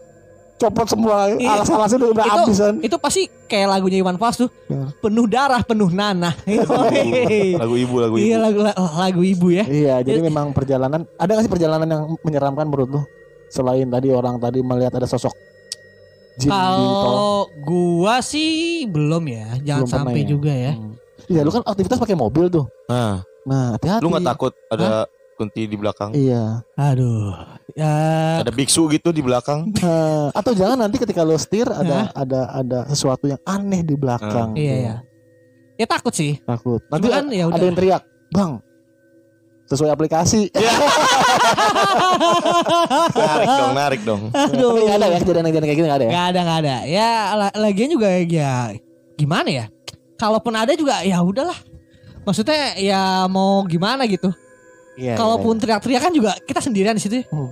copot 0.61 0.85
semua 0.85 1.33
Iya. 1.33 1.57
alas-alasnya 1.57 1.97
udah, 1.97 2.09
udah 2.13 2.23
Itu- 2.23 2.37
habis 2.37 2.57
kan. 2.57 2.75
Itu 2.79 2.95
pasti 2.95 3.21
kayak 3.45 3.67
lagunya 3.67 3.97
Iwan 3.99 4.15
Fals 4.15 4.37
tuh. 4.37 4.49
Ya. 4.65 4.93
Penuh 4.95 5.25
darah, 5.25 5.61
penuh 5.61 5.89
nanah. 5.89 6.37
Lagu 7.61 7.75
ibu 7.75 7.95
lagu 7.97 8.15
ibu. 8.15 8.21
Iya 8.21 8.37
lagu 8.37 8.59
lagu 8.77 9.21
ibu 9.21 9.47
ya. 9.49 9.65
Iya, 9.65 9.95
jadi 10.01 10.21
memang 10.21 10.53
perjalanan 10.53 11.09
ada 11.15 11.31
gak 11.33 11.43
sih 11.43 11.51
perjalanan 11.51 11.87
yang 11.87 12.01
menyeramkan 12.21 12.65
menurut 12.65 12.89
lu? 12.89 13.01
Selain 13.49 13.83
tadi 13.83 14.07
orang 14.09 14.37
tadi 14.37 14.61
melihat 14.61 14.93
ada 14.93 15.05
sosok. 15.05 15.33
Kalau 16.39 17.51
gua 17.59 18.23
sih 18.23 18.87
belum 18.87 19.23
ya, 19.27 19.47
jangan 19.61 19.83
Belum 19.83 19.91
sampai 19.91 20.21
ya? 20.21 20.27
juga 20.27 20.53
ya. 20.53 20.73
Hmm. 20.73 20.95
Iya, 21.27 21.41
lu 21.43 21.51
kan 21.51 21.63
aktivitas 21.63 21.97
pakai 21.97 22.15
mobil 22.15 22.47
tuh. 22.47 22.65
Nah, 22.87 23.21
Nah, 23.41 23.73
hati-hati. 23.73 24.01
lu 24.01 24.09
nggak 24.09 24.25
takut 24.27 24.53
ada 24.67 25.05
kunti 25.41 25.65
di 25.65 25.73
belakang? 25.73 26.13
Iya. 26.13 26.61
Aduh. 26.77 27.33
Ya 27.73 27.93
Ada 28.39 28.51
biksu 28.51 28.85
gitu 28.87 29.09
di 29.09 29.19
belakang? 29.19 29.73
Nah, 29.73 30.29
atau 30.39 30.53
jangan 30.53 30.77
nanti 30.77 30.95
ketika 30.95 31.25
lu 31.25 31.33
setir 31.33 31.65
ada 31.65 32.13
ada 32.13 32.41
ada 32.53 32.79
sesuatu 32.85 33.25
yang 33.25 33.41
aneh 33.41 33.81
di 33.81 33.95
belakang. 33.95 34.53
iya 34.53 34.69
tuh. 34.71 34.81
ya. 34.83 34.95
Ya 35.79 35.85
takut 35.89 36.13
sih. 36.13 36.37
Takut. 36.43 36.77
Nanti 36.87 37.09
Cuma 37.09 37.15
kan 37.17 37.25
ya 37.31 37.43
ada 37.43 37.55
udah. 37.55 37.65
yang 37.65 37.73
teriak, 37.73 38.01
"Bang, 38.29 38.61
sesuai 39.65 39.89
aplikasi." 39.89 40.51
narik 43.17 43.49
dong, 43.49 43.71
narik 43.73 44.01
dong. 44.03 44.21
Aduh. 44.29 44.69
Tapi 44.71 44.79
nggak 44.83 44.97
ada 44.97 45.07
ya 45.07 45.17
kejadian-kejadian 45.19 45.65
kayak 45.65 45.77
gitu 45.79 45.87
nggak 45.87 45.99
ada 45.99 46.05
ya? 46.05 46.11
Gak 46.11 46.27
ada 46.27 46.39
gak 46.41 46.59
ada. 46.61 46.75
Ya 46.85 47.09
la- 47.33 47.55
lagian 47.57 47.89
juga 47.89 48.07
ya 48.13 48.53
gimana 49.15 49.49
ya? 49.49 49.65
Kalaupun 50.17 50.53
ada 50.53 50.73
juga 50.75 51.01
ya 51.01 51.17
udahlah. 51.17 51.57
Maksudnya 52.21 52.77
ya 52.77 53.01
mau 53.25 53.65
gimana 53.65 54.05
gitu. 54.05 54.29
Iya. 54.93 55.15
Kalaupun 55.15 55.55
teriak-teriak 55.57 56.01
kan 56.01 56.11
juga 56.11 56.31
kita 56.41 56.59
sendirian 56.59 56.93
di 56.93 57.01
situ. 57.01 57.15
iya. 57.17 57.27
Hmm. 57.29 57.51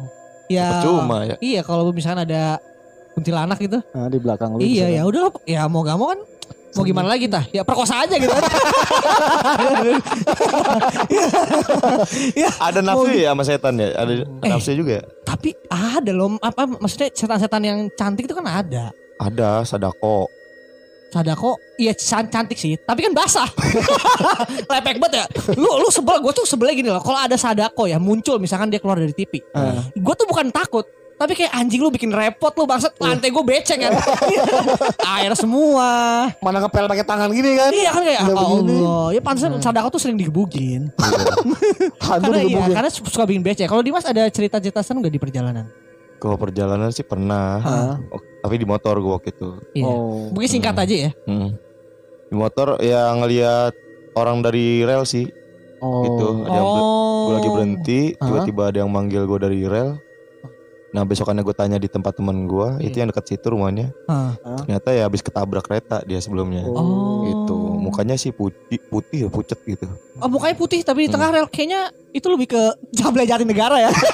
Ya. 0.49 0.65
Percuma 0.75 1.17
ya. 1.23 1.36
Iya 1.39 1.62
kalau 1.62 1.89
misalnya 1.89 2.25
ada 2.25 2.43
kuntilanak 3.13 3.58
gitu. 3.60 3.80
Nah, 3.93 4.08
di 4.08 4.17
belakang 4.17 4.56
lu. 4.56 4.60
Iya 4.60 4.89
ya 4.89 5.02
kan. 5.04 5.10
udahlah. 5.10 5.32
Ya 5.45 5.62
mau 5.65 5.82
gak 5.82 5.97
mau 5.97 6.10
kan. 6.10 6.21
Mau 6.69 6.86
gimana 6.86 7.10
lagi 7.10 7.25
tah? 7.25 7.41
Ya 7.49 7.65
perkosa 7.65 8.06
aja 8.06 8.13
gitu. 8.13 8.30
ya, 12.38 12.49
Ada 12.69 12.80
nafsu 12.80 13.10
ya 13.12 13.34
sama 13.34 13.43
setan 13.43 13.73
ya? 13.78 13.89
Ada 13.95 14.13
Eh. 14.21 14.49
nafsu 14.49 14.73
juga 14.73 15.02
ya? 15.02 15.04
tapi 15.25 15.54
ada 15.69 16.10
loh 16.10 16.41
apa 16.41 16.65
maksudnya 16.65 17.13
setan-setan 17.13 17.62
yang 17.62 17.80
cantik 17.93 18.25
itu 18.25 18.34
kan 18.34 18.45
ada. 18.45 18.89
Ada, 19.17 19.62
sadako. 19.62 20.25
Sadako 21.10 21.58
iya 21.76 21.98
can- 21.98 22.30
cantik 22.30 22.54
sih, 22.56 22.78
tapi 22.78 23.02
kan 23.02 23.13
basah. 23.13 23.50
Lepek 24.72 25.02
banget 25.02 25.13
ya. 25.22 25.26
Lu 25.58 25.82
lu 25.82 25.89
sebel 25.89 26.22
gue 26.22 26.34
tuh 26.34 26.45
sebelnya 26.45 26.76
gini 26.78 26.89
loh. 26.89 27.02
Kalau 27.02 27.17
ada 27.17 27.34
Sadako 27.34 27.89
ya 27.89 27.98
muncul 27.98 28.38
misalkan 28.38 28.69
dia 28.69 28.78
keluar 28.78 29.02
dari 29.02 29.13
TV. 29.13 29.41
Ah. 29.52 29.82
Gue 29.89 30.13
tuh 30.13 30.30
bukan 30.30 30.54
takut, 30.54 30.86
tapi 31.17 31.34
kayak 31.34 31.52
anjing 31.52 31.82
lu 31.82 31.89
bikin 31.89 32.13
repot 32.13 32.54
lu 32.54 32.63
bangsat 32.63 32.93
lantai 32.95 33.28
gue 33.28 33.41
becek 33.41 33.76
kan. 33.82 33.91
Air 35.19 35.34
semua. 35.34 35.89
Mana 36.39 36.62
ngepel 36.62 36.86
pakai 36.86 37.04
tangan 37.04 37.34
gini 37.34 37.58
kan? 37.58 37.72
Iya 37.74 37.89
kan 37.89 38.04
kayak 38.06 38.22
Udah 38.24 38.36
oh 38.38 38.48
begini. 38.62 38.74
Allah. 38.80 39.06
Ya 39.17 39.22
pantesan 39.26 39.52
Sadako 39.58 39.88
tuh 39.89 40.02
sering 40.06 40.15
digebukin. 40.15 40.93
Hantu 42.06 42.32
karena 42.32 42.39
iya, 42.45 42.63
karena 42.69 42.89
suka 42.93 43.26
bikin 43.26 43.41
becek. 43.41 43.65
Kalau 43.65 43.82
Dimas 43.82 44.06
ada 44.06 44.30
cerita-cerita 44.30 44.80
serem 44.80 45.02
gak 45.02 45.12
di 45.12 45.19
perjalanan? 45.19 45.67
Kalau 46.19 46.36
perjalanan 46.36 46.91
sih 46.91 47.01
pernah. 47.01 47.58
Hah? 47.58 47.95
Tapi 48.39 48.55
di 48.55 48.63
motor 48.63 48.99
gue 48.99 49.10
waktu 49.10 49.32
itu. 49.32 49.49
Iya. 49.73 49.86
Oh. 49.86 50.27
Mungkin 50.29 50.49
singkat 50.49 50.75
aja 50.75 50.95
ya. 51.08 51.12
Hmm. 51.23 51.55
Di 52.27 52.36
motor 52.36 52.77
ya 52.79 53.12
ngelihat 53.13 53.73
orang 54.13 54.39
dari 54.39 54.84
rel 54.84 55.03
sih. 55.03 55.27
Oh. 55.79 56.03
Gitu. 56.03 56.27
Ada 56.43 56.53
yang 56.53 56.69
ber- 56.69 56.84
Oh. 56.84 57.23
gue 57.25 57.34
lagi 57.36 57.49
berhenti, 57.51 57.99
tiba-tiba 58.15 58.63
ada 58.67 58.77
yang 58.82 58.91
manggil 58.91 59.23
gue 59.23 59.39
dari 59.39 59.60
rel. 59.63 59.95
Nah 60.89 61.06
besokannya 61.06 61.41
gue 61.41 61.54
tanya 61.54 61.78
di 61.78 61.86
tempat 61.86 62.17
teman 62.17 62.43
gue, 62.43 62.82
itu 62.82 62.97
Iya. 62.97 63.06
yang 63.06 63.10
dekat 63.10 63.25
situ 63.28 63.45
rumahnya. 63.45 63.93
Hah. 64.06 64.34
Ternyata 64.65 64.89
ya 64.89 65.06
habis 65.06 65.21
ketabrak 65.21 65.62
kereta 65.62 66.02
dia 66.02 66.17
sebelumnya. 66.17 66.65
Oh. 66.65 67.21
Gitu. 67.23 67.56
Mukanya 67.80 68.15
sih 68.15 68.30
putih, 68.30 68.82
putih 68.84 69.25
ya 69.25 69.30
pucet 69.30 69.62
gitu. 69.63 69.86
Oh 70.17 70.25
mukanya 70.25 70.54
putih 70.54 70.82
tapi 70.82 71.06
di 71.06 71.08
Hmm. 71.08 71.15
tengah 71.15 71.30
rel 71.32 71.47
kayaknya 71.47 71.82
itu 72.10 72.25
lebih 72.25 72.49
ke 72.49 72.62
Jable 72.91 73.21
Jatinegara 73.23 73.78
ya. 73.80 73.91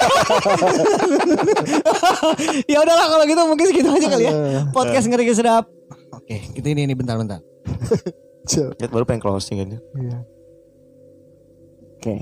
ya 2.68 2.78
udahlah 2.80 3.06
kalau 3.08 3.24
gitu 3.24 3.40
mungkin 3.42 3.66
segitu 3.66 3.88
aja 3.88 4.06
kali 4.08 4.24
ya. 4.24 4.32
Eh, 4.32 4.62
Podcast 4.70 5.06
ngeri 5.08 5.32
sedap. 5.32 5.64
Oke, 6.12 6.44
itu 6.52 6.66
ini 6.66 6.84
ini 6.84 6.94
bentar 6.94 7.16
bentar. 7.16 7.40
Cel. 8.50 8.72
Lihat 8.78 8.90
baru 8.90 9.04
pengen 9.04 9.22
closing 9.22 9.58
aja. 9.58 9.78
Iya. 9.96 10.18
Oke. 11.98 12.14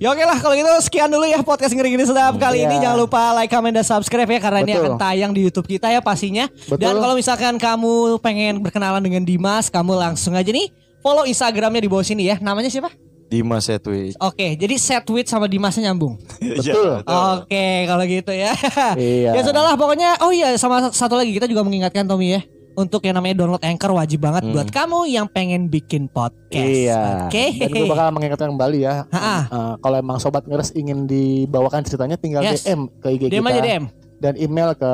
Ya 0.00 0.08
oke 0.16 0.24
lah 0.24 0.40
kalau 0.40 0.56
gitu 0.56 0.64
sekian 0.80 1.12
dulu 1.12 1.28
ya 1.28 1.44
podcast 1.44 1.76
ngeri 1.76 1.92
ngeri 1.92 2.08
sedap 2.08 2.40
kali 2.40 2.64
ini 2.64 2.80
Iya. 2.80 2.88
jangan 2.88 2.98
lupa 3.04 3.36
like, 3.36 3.52
comment 3.52 3.68
dan 3.76 3.84
subscribe 3.84 4.24
ya 4.32 4.40
karena 4.40 4.64
ini 4.64 4.72
Betul. 4.72 4.80
akan 4.80 4.92
tayang 4.96 5.30
di 5.36 5.44
YouTube 5.44 5.68
kita 5.68 5.92
ya 5.92 6.00
pastinya. 6.00 6.48
Betul. 6.48 6.80
Dan 6.80 6.96
kalau 7.04 7.12
misalkan 7.12 7.60
kamu 7.60 8.16
pengen 8.24 8.64
berkenalan 8.64 9.04
dengan 9.04 9.28
Dimas, 9.28 9.68
kamu 9.68 10.00
langsung 10.00 10.32
aja 10.32 10.48
nih 10.48 10.72
follow 11.04 11.28
Instagramnya 11.28 11.84
di 11.84 11.90
bawah 11.92 12.00
sini 12.00 12.32
ya. 12.32 12.40
Namanya 12.40 12.72
siapa? 12.72 12.88
Dimas 13.28 13.68
Twitch. 13.68 14.16
Oke, 14.24 14.56
jadi 14.56 14.74
set 14.80 15.04
tweet 15.04 15.28
sama 15.28 15.44
Dimasnya 15.44 15.92
nyambung. 15.92 16.16
Betul. 16.56 17.04
Oke, 17.04 17.84
kalau 17.84 18.04
gitu 18.08 18.32
ya. 18.32 18.56
Iya. 18.96 19.36
ya 19.36 19.42
sudahlah 19.44 19.76
pokoknya. 19.76 20.16
Oh 20.24 20.32
iya, 20.32 20.56
sama 20.56 20.88
satu 20.96 21.12
lagi 21.12 21.36
kita 21.36 21.44
juga 21.44 21.60
mengingatkan 21.60 22.08
Tommy 22.08 22.40
ya 22.40 22.42
untuk 22.80 23.00
yang 23.02 23.14
namanya 23.14 23.36
download 23.36 23.60
Anchor 23.60 23.92
wajib 23.92 24.18
banget 24.18 24.42
Hmm. 24.42 24.52
buat 24.52 24.68
kamu 24.68 24.98
yang 25.06 25.26
pengen 25.26 25.68
bikin 25.68 26.08
podcast. 26.08 26.48
Iya. 26.50 27.28
Oke. 27.28 27.44
Dan 27.54 27.68
gue 27.70 27.86
bakal 27.86 28.08
mengingatkan 28.10 28.48
kembali 28.48 28.78
ya. 28.80 28.94
Eh, 29.06 29.42
kalau 29.76 29.96
emang 29.96 30.16
sobat 30.16 30.42
ngeres 30.44 30.72
ingin 30.72 31.04
dibawakan 31.04 31.84
ceritanya 31.84 32.16
tinggal 32.16 32.40
Yes. 32.40 32.64
DM 32.64 32.88
ke 32.96 33.06
IG 33.10 33.22
DM 33.28 33.38
kita 33.38 33.50
aja 33.50 33.62
DM. 33.62 33.84
Dan 34.20 34.36
email 34.36 34.76
ke 34.76 34.92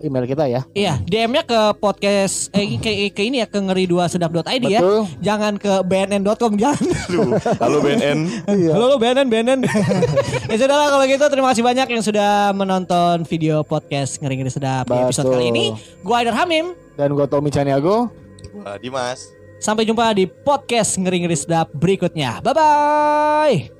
email 0.00 0.24
kita 0.24 0.48
ya. 0.48 0.64
Iya, 0.72 0.96
DM-nya 1.04 1.44
ke 1.44 1.60
podcast 1.76 2.48
eh 2.56 2.80
ke, 2.80 3.12
ke 3.12 3.22
ini 3.28 3.44
ya 3.44 3.46
ke 3.46 3.60
ngeri 3.60 3.84
2 3.84 4.08
sedap.id 4.08 4.64
ya. 4.66 4.80
Jangan 5.20 5.60
ke 5.60 5.84
bnn.com 5.84 6.56
jangan. 6.56 6.80
Lu, 7.12 7.36
Lalu 7.36 7.78
BNN. 7.84 8.18
Iya. 8.48 8.72
Halo, 8.72 8.84
halo 8.88 8.96
BNN, 8.96 9.26
BNN. 9.28 9.60
ya 10.50 10.56
sudah 10.56 10.76
lah 10.80 10.88
kalau 10.88 11.04
gitu 11.04 11.24
terima 11.28 11.52
kasih 11.52 11.62
banyak 11.62 11.86
yang 11.92 12.02
sudah 12.02 12.56
menonton 12.56 13.28
video 13.28 13.60
podcast 13.60 14.16
ngeri 14.18 14.40
ngeri 14.40 14.50
sedap 14.50 14.88
di 14.88 14.96
episode 14.96 15.28
kali 15.28 15.52
ini. 15.52 15.66
Gua 16.00 16.24
Aidar 16.24 16.34
Hamim. 16.40 16.72
Dan 16.96 17.14
gue 17.14 17.26
Tommy 17.28 17.52
Caniago. 17.52 18.08
Wah, 18.64 18.80
Dimas. 18.80 19.28
Sampai 19.60 19.84
jumpa 19.84 20.10
di 20.16 20.24
podcast 20.26 20.96
ngeri 20.96 21.28
ngeri 21.28 21.36
sedap 21.36 21.68
berikutnya. 21.76 22.40
Bye 22.40 22.54
bye. 22.56 23.77